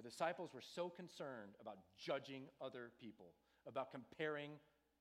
[0.00, 3.34] The disciples were so concerned about judging other people,
[3.66, 4.52] about comparing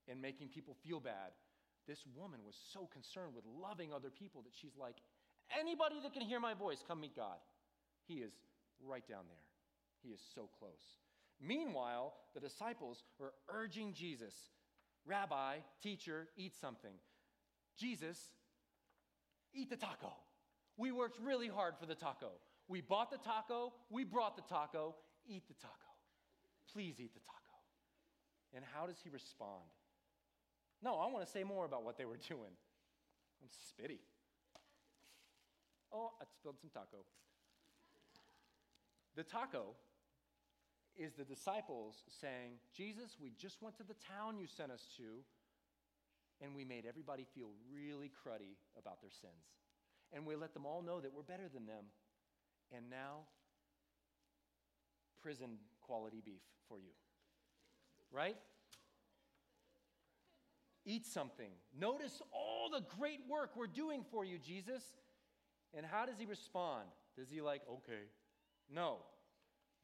[0.09, 1.31] and making people feel bad.
[1.87, 4.97] This woman was so concerned with loving other people that she's like,
[5.57, 7.37] anybody that can hear my voice, come meet God.
[8.09, 8.33] He is
[8.85, 9.37] right down there.
[10.03, 10.97] He is so close.
[11.39, 14.33] Meanwhile, the disciples are urging Jesus,
[15.05, 16.95] Rabbi, teacher, eat something.
[17.77, 18.19] Jesus,
[19.53, 20.11] eat the taco.
[20.75, 22.31] We worked really hard for the taco.
[22.69, 24.95] We bought the taco, we brought the taco,
[25.27, 25.73] eat the taco.
[26.71, 27.57] Please eat the taco.
[28.53, 29.65] And how does he respond?
[30.81, 32.53] No, I want to say more about what they were doing.
[33.41, 33.99] I'm spitty.
[35.91, 37.03] Oh, I spilled some taco.
[39.15, 39.73] The taco
[40.95, 45.23] is the disciples saying, Jesus, we just went to the town you sent us to,
[46.41, 49.57] and we made everybody feel really cruddy about their sins.
[50.13, 51.85] And we let them all know that we're better than them.
[52.75, 53.25] And now,
[55.21, 56.91] prison quality beef for you.
[58.11, 58.37] Right?
[60.89, 61.51] eat something.
[61.79, 64.81] Notice all the great work we're doing for you, Jesus.
[65.73, 66.85] And how does he respond?
[67.15, 68.07] Does he, like, okay?
[68.73, 68.97] No.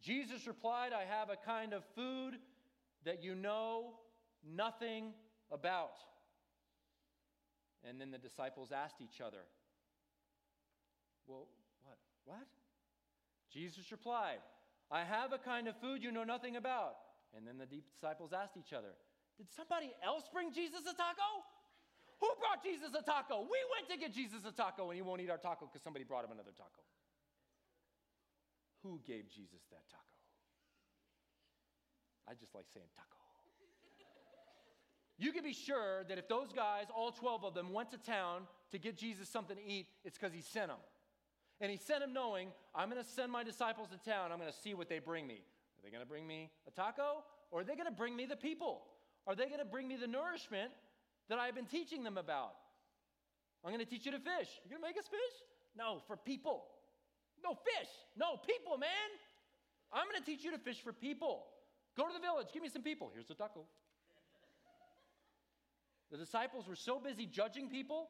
[0.02, 2.36] Jesus replied, I have a kind of food
[3.06, 3.94] that you know
[4.44, 5.14] nothing
[5.52, 5.98] about.
[7.88, 9.46] And then the disciples asked each other,
[11.28, 11.48] Well,
[11.84, 11.98] what?
[12.26, 12.48] What?
[13.56, 14.44] Jesus replied,
[14.92, 17.00] I have a kind of food you know nothing about.
[17.32, 18.92] And then the disciples asked each other,
[19.38, 21.48] Did somebody else bring Jesus a taco?
[22.20, 23.48] Who brought Jesus a taco?
[23.48, 26.04] We went to get Jesus a taco and he won't eat our taco because somebody
[26.04, 26.84] brought him another taco.
[28.84, 30.04] Who gave Jesus that taco?
[32.28, 33.16] I just like saying taco.
[35.18, 38.42] You can be sure that if those guys, all 12 of them, went to town
[38.72, 40.78] to get Jesus something to eat, it's because he sent them.
[41.62, 44.32] And he sent him knowing, I'm going to send my disciples to town.
[44.32, 45.36] I'm going to see what they bring me.
[45.36, 47.24] Are they going to bring me a taco?
[47.52, 48.84] Or are they going to bring me the people?
[49.28, 50.72] Are they going to bring me the nourishment
[51.30, 52.54] that I've been teaching them about?
[53.64, 54.50] I'm going to teach you to fish.
[54.64, 55.36] You're going to make us fish?
[55.78, 56.66] No, for people.
[57.44, 57.90] No, fish.
[58.18, 58.90] No, people, man.
[59.92, 61.46] I'm going to teach you to fish for people.
[61.98, 62.48] Go to the village.
[62.54, 63.12] Give me some people.
[63.14, 63.62] Here's a taco.
[66.12, 68.10] The disciples were so busy judging people,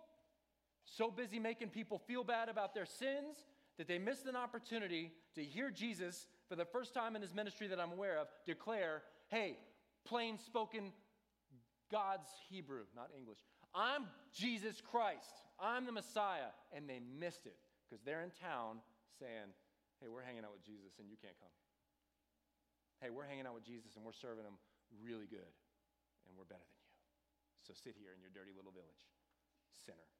[0.85, 3.45] so busy making people feel bad about their sins,
[3.77, 7.67] that they missed an opportunity to hear Jesus, for the first time in his ministry
[7.67, 9.57] that I'm aware of, declare, hey,
[10.05, 10.93] plain spoken
[11.91, 13.39] God's Hebrew, not English.
[13.73, 15.43] I'm Jesus Christ.
[15.59, 16.55] I'm the Messiah.
[16.71, 18.79] And they missed it because they're in town
[19.19, 19.51] saying,
[19.99, 21.51] hey, we're hanging out with Jesus and you can't come.
[23.01, 24.57] Hey, we're hanging out with Jesus and we're serving him
[25.03, 25.51] really good
[26.25, 26.95] and we're better than you.
[27.67, 29.03] So sit here in your dirty little village,
[29.85, 30.14] sinner.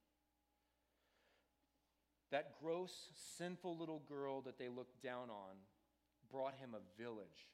[2.32, 2.92] That gross,
[3.38, 5.56] sinful little girl that they looked down on
[6.32, 7.50] brought him a village.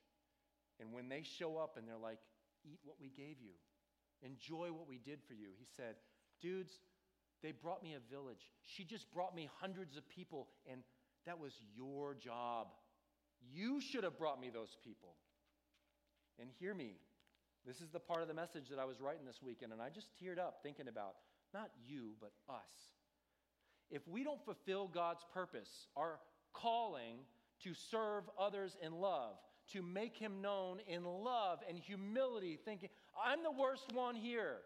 [0.80, 2.20] And when they show up and they're like,
[2.66, 3.54] eat what we gave you,
[4.24, 5.96] enjoy what we did for you, he said,
[6.42, 6.74] dudes,
[7.44, 8.52] they brought me a village.
[8.62, 10.82] She just brought me hundreds of people, and
[11.26, 12.68] that was your job.
[13.54, 15.16] You should have brought me those people.
[16.40, 16.96] And hear me.
[17.66, 19.90] This is the part of the message that I was writing this weekend, and I
[19.90, 21.16] just teared up thinking about
[21.54, 22.72] not you, but us.
[23.92, 26.20] If we don't fulfill God's purpose, our
[26.54, 27.18] calling
[27.64, 29.36] to serve others in love,
[29.74, 32.90] to make Him known in love and humility, thinking,
[33.24, 34.58] I'm the worst one here.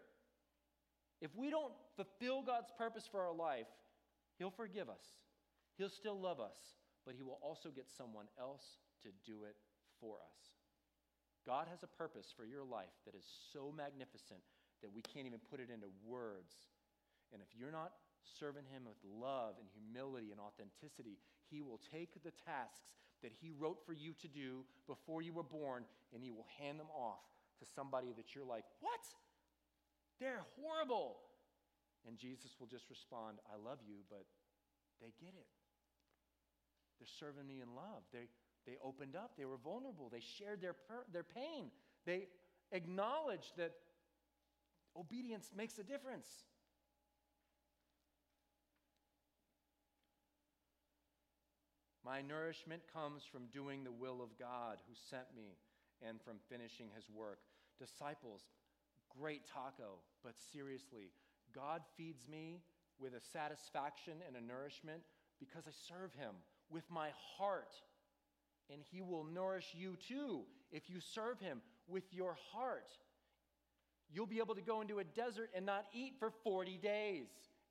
[1.20, 3.66] If we don't fulfill God's purpose for our life,
[4.38, 5.04] He'll forgive us.
[5.76, 6.56] He'll still love us,
[7.04, 8.64] but He will also get someone else
[9.02, 9.56] to do it
[10.00, 10.38] for us.
[11.46, 14.40] God has a purpose for your life that is so magnificent
[14.82, 16.52] that we can't even put it into words.
[17.32, 17.92] And if you're not
[18.38, 21.18] serving Him with love and humility and authenticity,
[21.50, 22.90] He will take the tasks
[23.22, 26.78] that He wrote for you to do before you were born and He will hand
[26.78, 27.22] them off
[27.60, 29.04] to somebody that you're like, What?
[30.20, 31.16] They're horrible.
[32.06, 34.24] And Jesus will just respond, I love you, but
[35.00, 35.50] they get it.
[36.98, 38.02] They're serving me in love.
[38.12, 38.28] They,
[38.66, 39.32] they opened up.
[39.36, 40.08] They were vulnerable.
[40.10, 40.76] They shared their,
[41.12, 41.70] their pain.
[42.06, 42.28] They
[42.72, 43.72] acknowledged that
[44.96, 46.26] obedience makes a difference.
[52.06, 55.58] My nourishment comes from doing the will of God who sent me
[56.06, 57.40] and from finishing his work.
[57.80, 58.42] Disciples,
[59.18, 61.10] great taco, but seriously,
[61.52, 62.60] God feeds me
[63.00, 65.02] with a satisfaction and a nourishment
[65.40, 66.30] because I serve him
[66.70, 67.74] with my heart.
[68.72, 72.88] And he will nourish you too if you serve him with your heart.
[74.12, 77.26] You'll be able to go into a desert and not eat for 40 days,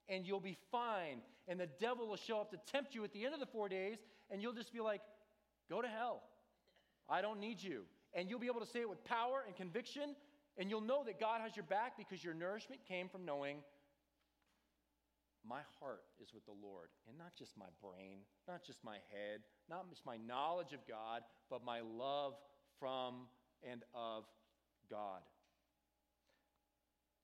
[0.10, 1.22] and you'll be fine.
[1.48, 3.70] And the devil will show up to tempt you at the end of the four
[3.70, 3.98] days,
[4.32, 5.02] and you'll just be like,
[5.70, 6.22] Go to hell.
[7.10, 7.84] I don't need you.
[8.14, 10.16] And you'll be able to say it with power and conviction,
[10.58, 13.58] and you'll know that God has your back because your nourishment came from knowing
[15.48, 19.42] my heart is with the Lord, and not just my brain, not just my head,
[19.70, 22.34] not just my knowledge of God, but my love
[22.80, 23.28] from
[23.70, 24.24] and of
[24.90, 25.22] God.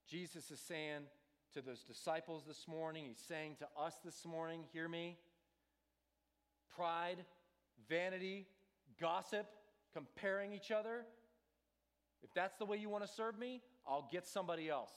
[0.08, 1.02] Jesus is saying
[1.54, 5.16] to those disciples this morning, he's saying to us this morning, hear me.
[6.74, 7.24] Pride,
[7.88, 8.46] vanity,
[9.00, 9.46] gossip,
[9.92, 11.04] comparing each other.
[12.22, 14.92] If that's the way you want to serve me, I'll get somebody else.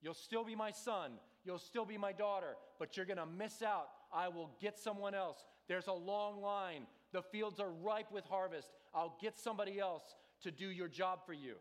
[0.00, 1.12] You'll still be my son.
[1.44, 3.88] You'll still be my daughter, but you're going to miss out.
[4.12, 5.44] I will get someone else.
[5.68, 6.86] There's a long line.
[7.12, 8.68] The fields are ripe with harvest.
[8.94, 10.02] I'll get somebody else
[10.42, 11.54] to do your job for you.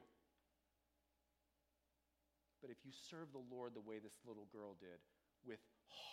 [2.61, 4.99] But if you serve the Lord the way this little girl did,
[5.45, 5.59] with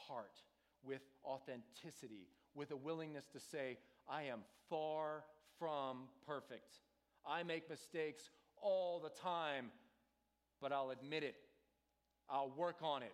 [0.07, 0.37] heart,
[0.85, 3.79] with authenticity, with a willingness to say,
[4.09, 5.25] I am far
[5.59, 6.75] from perfect.
[7.27, 8.31] I make mistakes
[8.61, 9.71] all the time,
[10.61, 11.37] but I'll admit it
[12.33, 13.13] I'll work on it,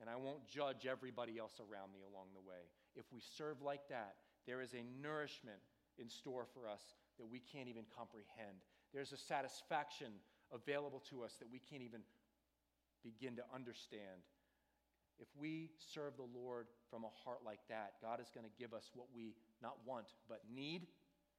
[0.00, 2.72] and I won't judge everybody else around me along the way.
[2.94, 4.14] If we serve like that,
[4.46, 5.58] there is a nourishment
[5.98, 6.82] in store for us
[7.18, 8.56] that we can't even comprehend.
[8.94, 10.08] There's a satisfaction
[10.52, 12.00] available to us that we can't even
[13.04, 14.24] begin to understand.
[15.18, 18.74] If we serve the Lord from a heart like that, God is going to give
[18.74, 20.86] us what we not want, but need.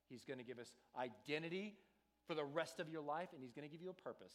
[0.09, 1.75] He's going to give us identity
[2.25, 4.33] for the rest of your life, and He's going to give you a purpose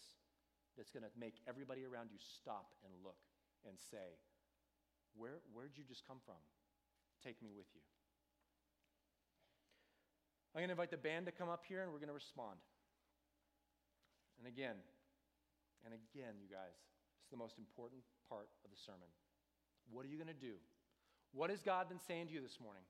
[0.76, 3.18] that's going to make everybody around you stop and look
[3.66, 4.14] and say,
[5.16, 6.38] Where, Where'd you just come from?
[7.24, 7.82] Take me with you.
[10.54, 12.60] I'm going to invite the band to come up here and we're going to respond.
[14.36, 14.76] And again,
[15.84, 16.76] and again, you guys,
[17.22, 19.08] it's the most important part of the sermon.
[19.90, 20.54] What are you going to do?
[21.32, 22.82] What has God been saying to you this morning?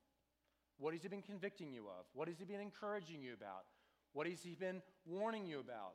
[0.78, 2.04] What has He been convicting you of?
[2.14, 3.64] What has He been encouraging you about?
[4.12, 5.94] What has He been warning you about?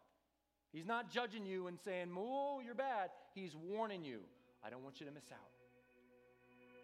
[0.71, 3.09] He's not judging you and saying, Oh, you're bad.
[3.35, 4.19] He's warning you.
[4.65, 5.51] I don't want you to miss out.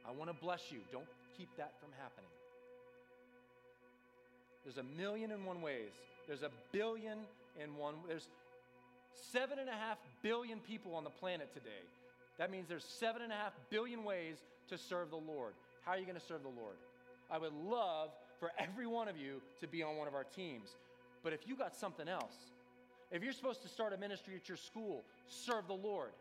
[0.07, 0.79] I want to bless you.
[0.91, 1.07] Don't
[1.37, 2.29] keep that from happening.
[4.63, 5.91] There's a million and one ways.
[6.27, 7.19] There's a billion
[7.61, 7.95] and one.
[8.07, 8.27] There's
[9.31, 11.83] seven and a half billion people on the planet today.
[12.37, 14.37] That means there's seven and a half billion ways
[14.69, 15.53] to serve the Lord.
[15.85, 16.75] How are you going to serve the Lord?
[17.29, 18.09] I would love
[18.39, 20.69] for every one of you to be on one of our teams.
[21.23, 22.35] But if you got something else,
[23.11, 26.11] if you're supposed to start a ministry at your school, serve the Lord.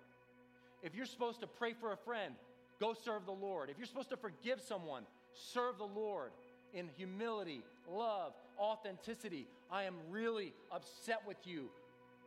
[0.82, 2.34] If you're supposed to pray for a friend,
[2.80, 3.70] go serve the Lord.
[3.70, 6.32] If you're supposed to forgive someone, serve the Lord
[6.74, 9.46] in humility, love, authenticity.
[9.70, 11.70] I am really upset with you,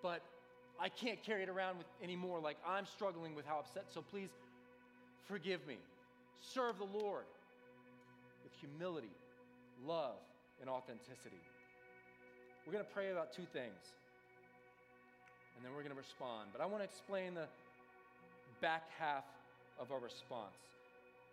[0.01, 0.21] but
[0.79, 2.39] I can't carry it around with anymore.
[2.39, 3.85] Like I'm struggling with how upset.
[3.93, 4.29] So please
[5.27, 5.77] forgive me.
[6.41, 7.25] Serve the Lord
[8.43, 9.13] with humility,
[9.85, 10.17] love,
[10.61, 11.41] and authenticity.
[12.65, 13.93] We're going to pray about two things,
[15.55, 16.49] and then we're going to respond.
[16.51, 17.45] But I want to explain the
[18.61, 19.23] back half
[19.79, 20.55] of our response.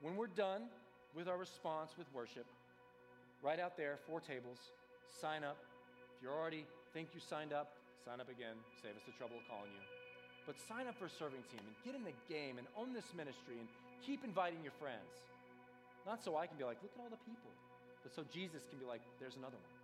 [0.02, 0.62] When we're done
[1.16, 2.46] with our response with worship,
[3.42, 4.58] right out there, four tables,
[5.20, 5.56] sign up.
[6.16, 7.72] If you already think you signed up,
[8.04, 9.84] sign up again, save us the trouble of calling you.
[10.46, 13.06] But sign up for a serving team and get in the game and own this
[13.14, 13.68] ministry and
[14.02, 15.06] keep inviting your friends.
[16.02, 17.50] Not so I can be like, look at all the people,
[18.02, 19.74] but so Jesus can be like, there's another one.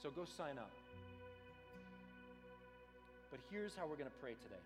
[0.00, 0.72] So go sign up.
[3.28, 4.64] But here's how we're going to pray today.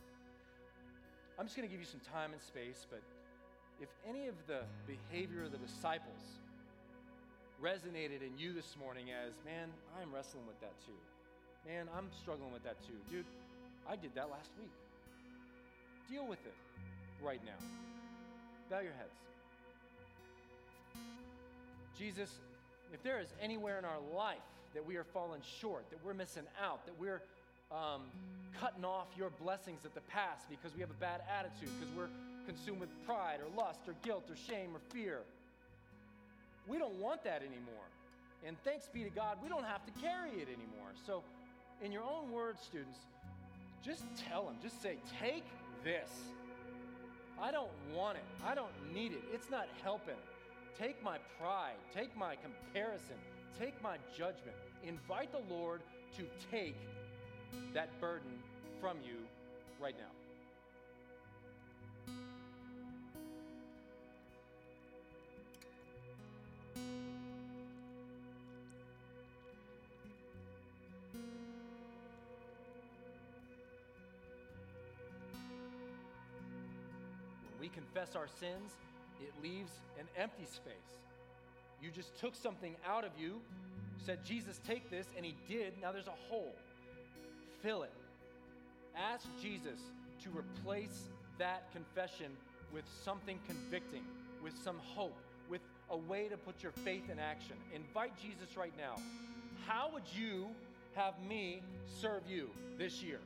[1.38, 3.02] I'm just going to give you some time and space, but
[3.82, 6.22] if any of the behavior of the disciples
[7.60, 9.68] resonated in you this morning as, man,
[10.00, 10.96] I'm wrestling with that too.
[11.66, 12.94] Man, I'm struggling with that too.
[13.10, 13.24] Dude,
[13.88, 14.70] I did that last week.
[16.08, 16.54] Deal with it
[17.22, 17.58] right now.
[18.70, 19.14] Bow your heads.
[21.98, 22.30] Jesus,
[22.92, 24.36] if there is anywhere in our life
[24.74, 27.22] that we are falling short, that we're missing out, that we're
[27.72, 28.02] um,
[28.60, 32.10] cutting off your blessings of the past because we have a bad attitude, because we're
[32.46, 35.20] consumed with pride or lust or guilt or shame or fear,
[36.68, 37.86] we don't want that anymore.
[38.46, 40.92] And thanks be to God, we don't have to carry it anymore.
[41.06, 41.22] So,
[41.82, 42.98] in your own words, students,
[43.84, 45.44] just tell them, just say, take
[45.84, 46.10] this.
[47.40, 48.24] I don't want it.
[48.44, 49.22] I don't need it.
[49.32, 50.16] It's not helping.
[50.78, 53.16] Take my pride, take my comparison,
[53.58, 54.56] take my judgment.
[54.84, 55.82] Invite the Lord
[56.16, 56.76] to take
[57.74, 58.32] that burden
[58.80, 59.16] from you
[59.80, 60.15] right now.
[77.76, 78.72] Confess our sins,
[79.20, 80.74] it leaves an empty space.
[81.82, 83.40] You just took something out of you,
[84.04, 85.74] said, Jesus, take this, and he did.
[85.80, 86.54] Now there's a hole.
[87.62, 87.92] Fill it.
[88.96, 89.78] Ask Jesus
[90.24, 91.08] to replace
[91.38, 92.32] that confession
[92.72, 94.04] with something convicting,
[94.42, 95.16] with some hope,
[95.50, 95.60] with
[95.90, 97.56] a way to put your faith in action.
[97.74, 98.96] Invite Jesus right now.
[99.66, 100.46] How would you
[100.94, 101.62] have me
[102.00, 102.48] serve you
[102.78, 103.20] this year?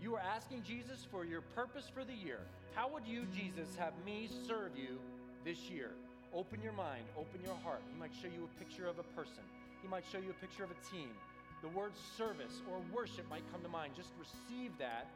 [0.00, 2.40] You are asking Jesus for your purpose for the year.
[2.74, 4.98] How would you, Jesus, have me serve you
[5.44, 5.90] this year?
[6.34, 7.82] Open your mind, open your heart.
[7.92, 9.42] He might show you a picture of a person,
[9.82, 11.10] He might show you a picture of a team.
[11.62, 13.94] The word service or worship might come to mind.
[13.96, 15.08] Just receive that,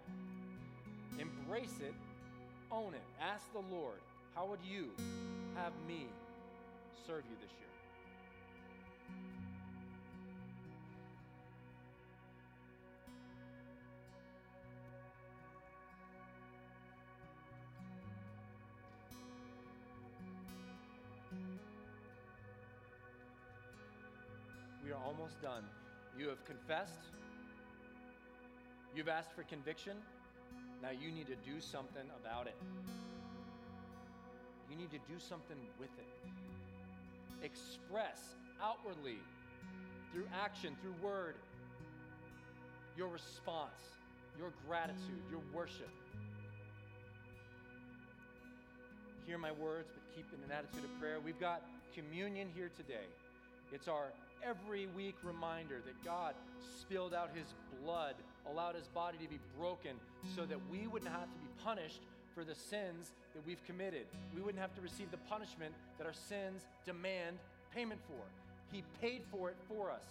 [1.20, 1.94] embrace it,
[2.72, 3.04] own it.
[3.20, 3.98] Ask the Lord,
[4.34, 4.90] How would you
[5.54, 6.06] have me
[7.06, 7.68] serve you this year?
[25.22, 25.62] Almost done.
[26.18, 26.98] You have confessed.
[28.96, 29.96] You've asked for conviction.
[30.82, 32.56] Now you need to do something about it.
[34.68, 37.44] You need to do something with it.
[37.44, 39.18] Express outwardly
[40.12, 41.36] through action, through word,
[42.96, 43.94] your response,
[44.36, 45.90] your gratitude, your worship.
[49.24, 51.18] Hear my words, but keep in an attitude of prayer.
[51.24, 51.62] We've got
[51.94, 53.06] communion here today.
[53.72, 54.08] It's our
[54.46, 56.34] every week reminder that God
[56.80, 57.46] spilled out his
[57.82, 58.14] blood,
[58.50, 59.92] allowed his body to be broken
[60.34, 62.00] so that we wouldn't have to be punished
[62.34, 64.06] for the sins that we've committed.
[64.34, 67.38] We wouldn't have to receive the punishment that our sins demand
[67.74, 68.22] payment for.
[68.70, 70.04] He paid for it for us.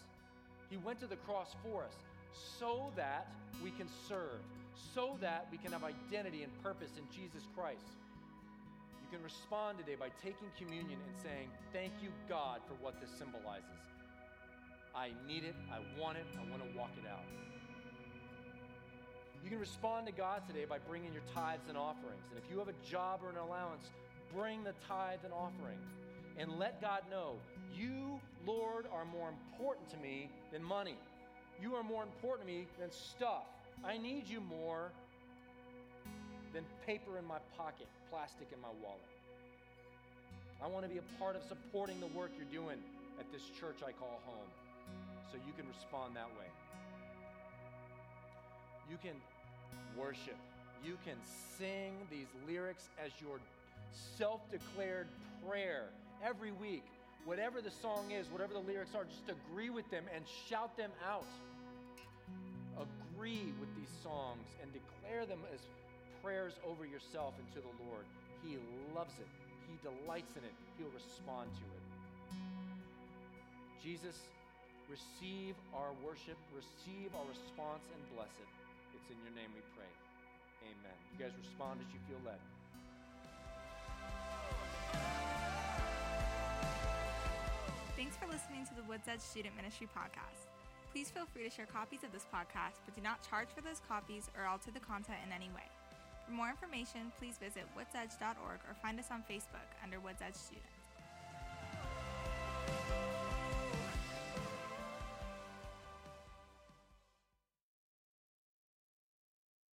[0.69, 1.93] He went to the cross for us
[2.59, 3.27] so that
[3.63, 4.39] we can serve,
[4.93, 7.84] so that we can have identity and purpose in Jesus Christ.
[9.03, 13.09] You can respond today by taking communion and saying, Thank you, God, for what this
[13.17, 13.90] symbolizes.
[14.95, 17.23] I need it, I want it, I want to walk it out.
[19.43, 22.23] You can respond to God today by bringing your tithes and offerings.
[22.29, 23.89] And if you have a job or an allowance,
[24.35, 25.77] bring the tithe and offering.
[26.37, 27.35] And let God know,
[27.75, 30.95] you, Lord, are more important to me than money.
[31.61, 33.45] You are more important to me than stuff.
[33.83, 34.91] I need you more
[36.53, 39.01] than paper in my pocket, plastic in my wallet.
[40.63, 42.77] I want to be a part of supporting the work you're doing
[43.19, 44.49] at this church I call home.
[45.30, 46.49] So you can respond that way.
[48.89, 49.15] You can
[49.97, 50.38] worship.
[50.84, 51.15] You can
[51.57, 53.39] sing these lyrics as your
[54.17, 55.07] self declared
[55.47, 55.89] prayer
[56.26, 56.84] every week.
[57.26, 60.91] Whatever the song is, whatever the lyrics are, just agree with them and shout them
[61.07, 61.28] out.
[62.76, 65.59] Agree with these songs and declare them as
[66.24, 68.05] prayers over yourself and to the Lord.
[68.43, 68.57] He
[68.95, 69.28] loves it,
[69.69, 71.82] He delights in it, He'll respond to it.
[73.84, 74.17] Jesus,
[74.91, 78.51] receive our worship, receive our response, and bless it.
[78.91, 79.87] It's in your name we pray.
[80.67, 80.97] Amen.
[81.15, 82.43] You guys respond as you feel led.
[87.95, 90.51] Thanks for listening to the Woods Edge Student Ministry podcast.
[90.91, 93.79] Please feel free to share copies of this podcast, but do not charge for those
[93.87, 95.71] copies or alter the content in any way.
[96.27, 100.81] For more information, please visit woodsedge.org or find us on Facebook under Woods Edge Students.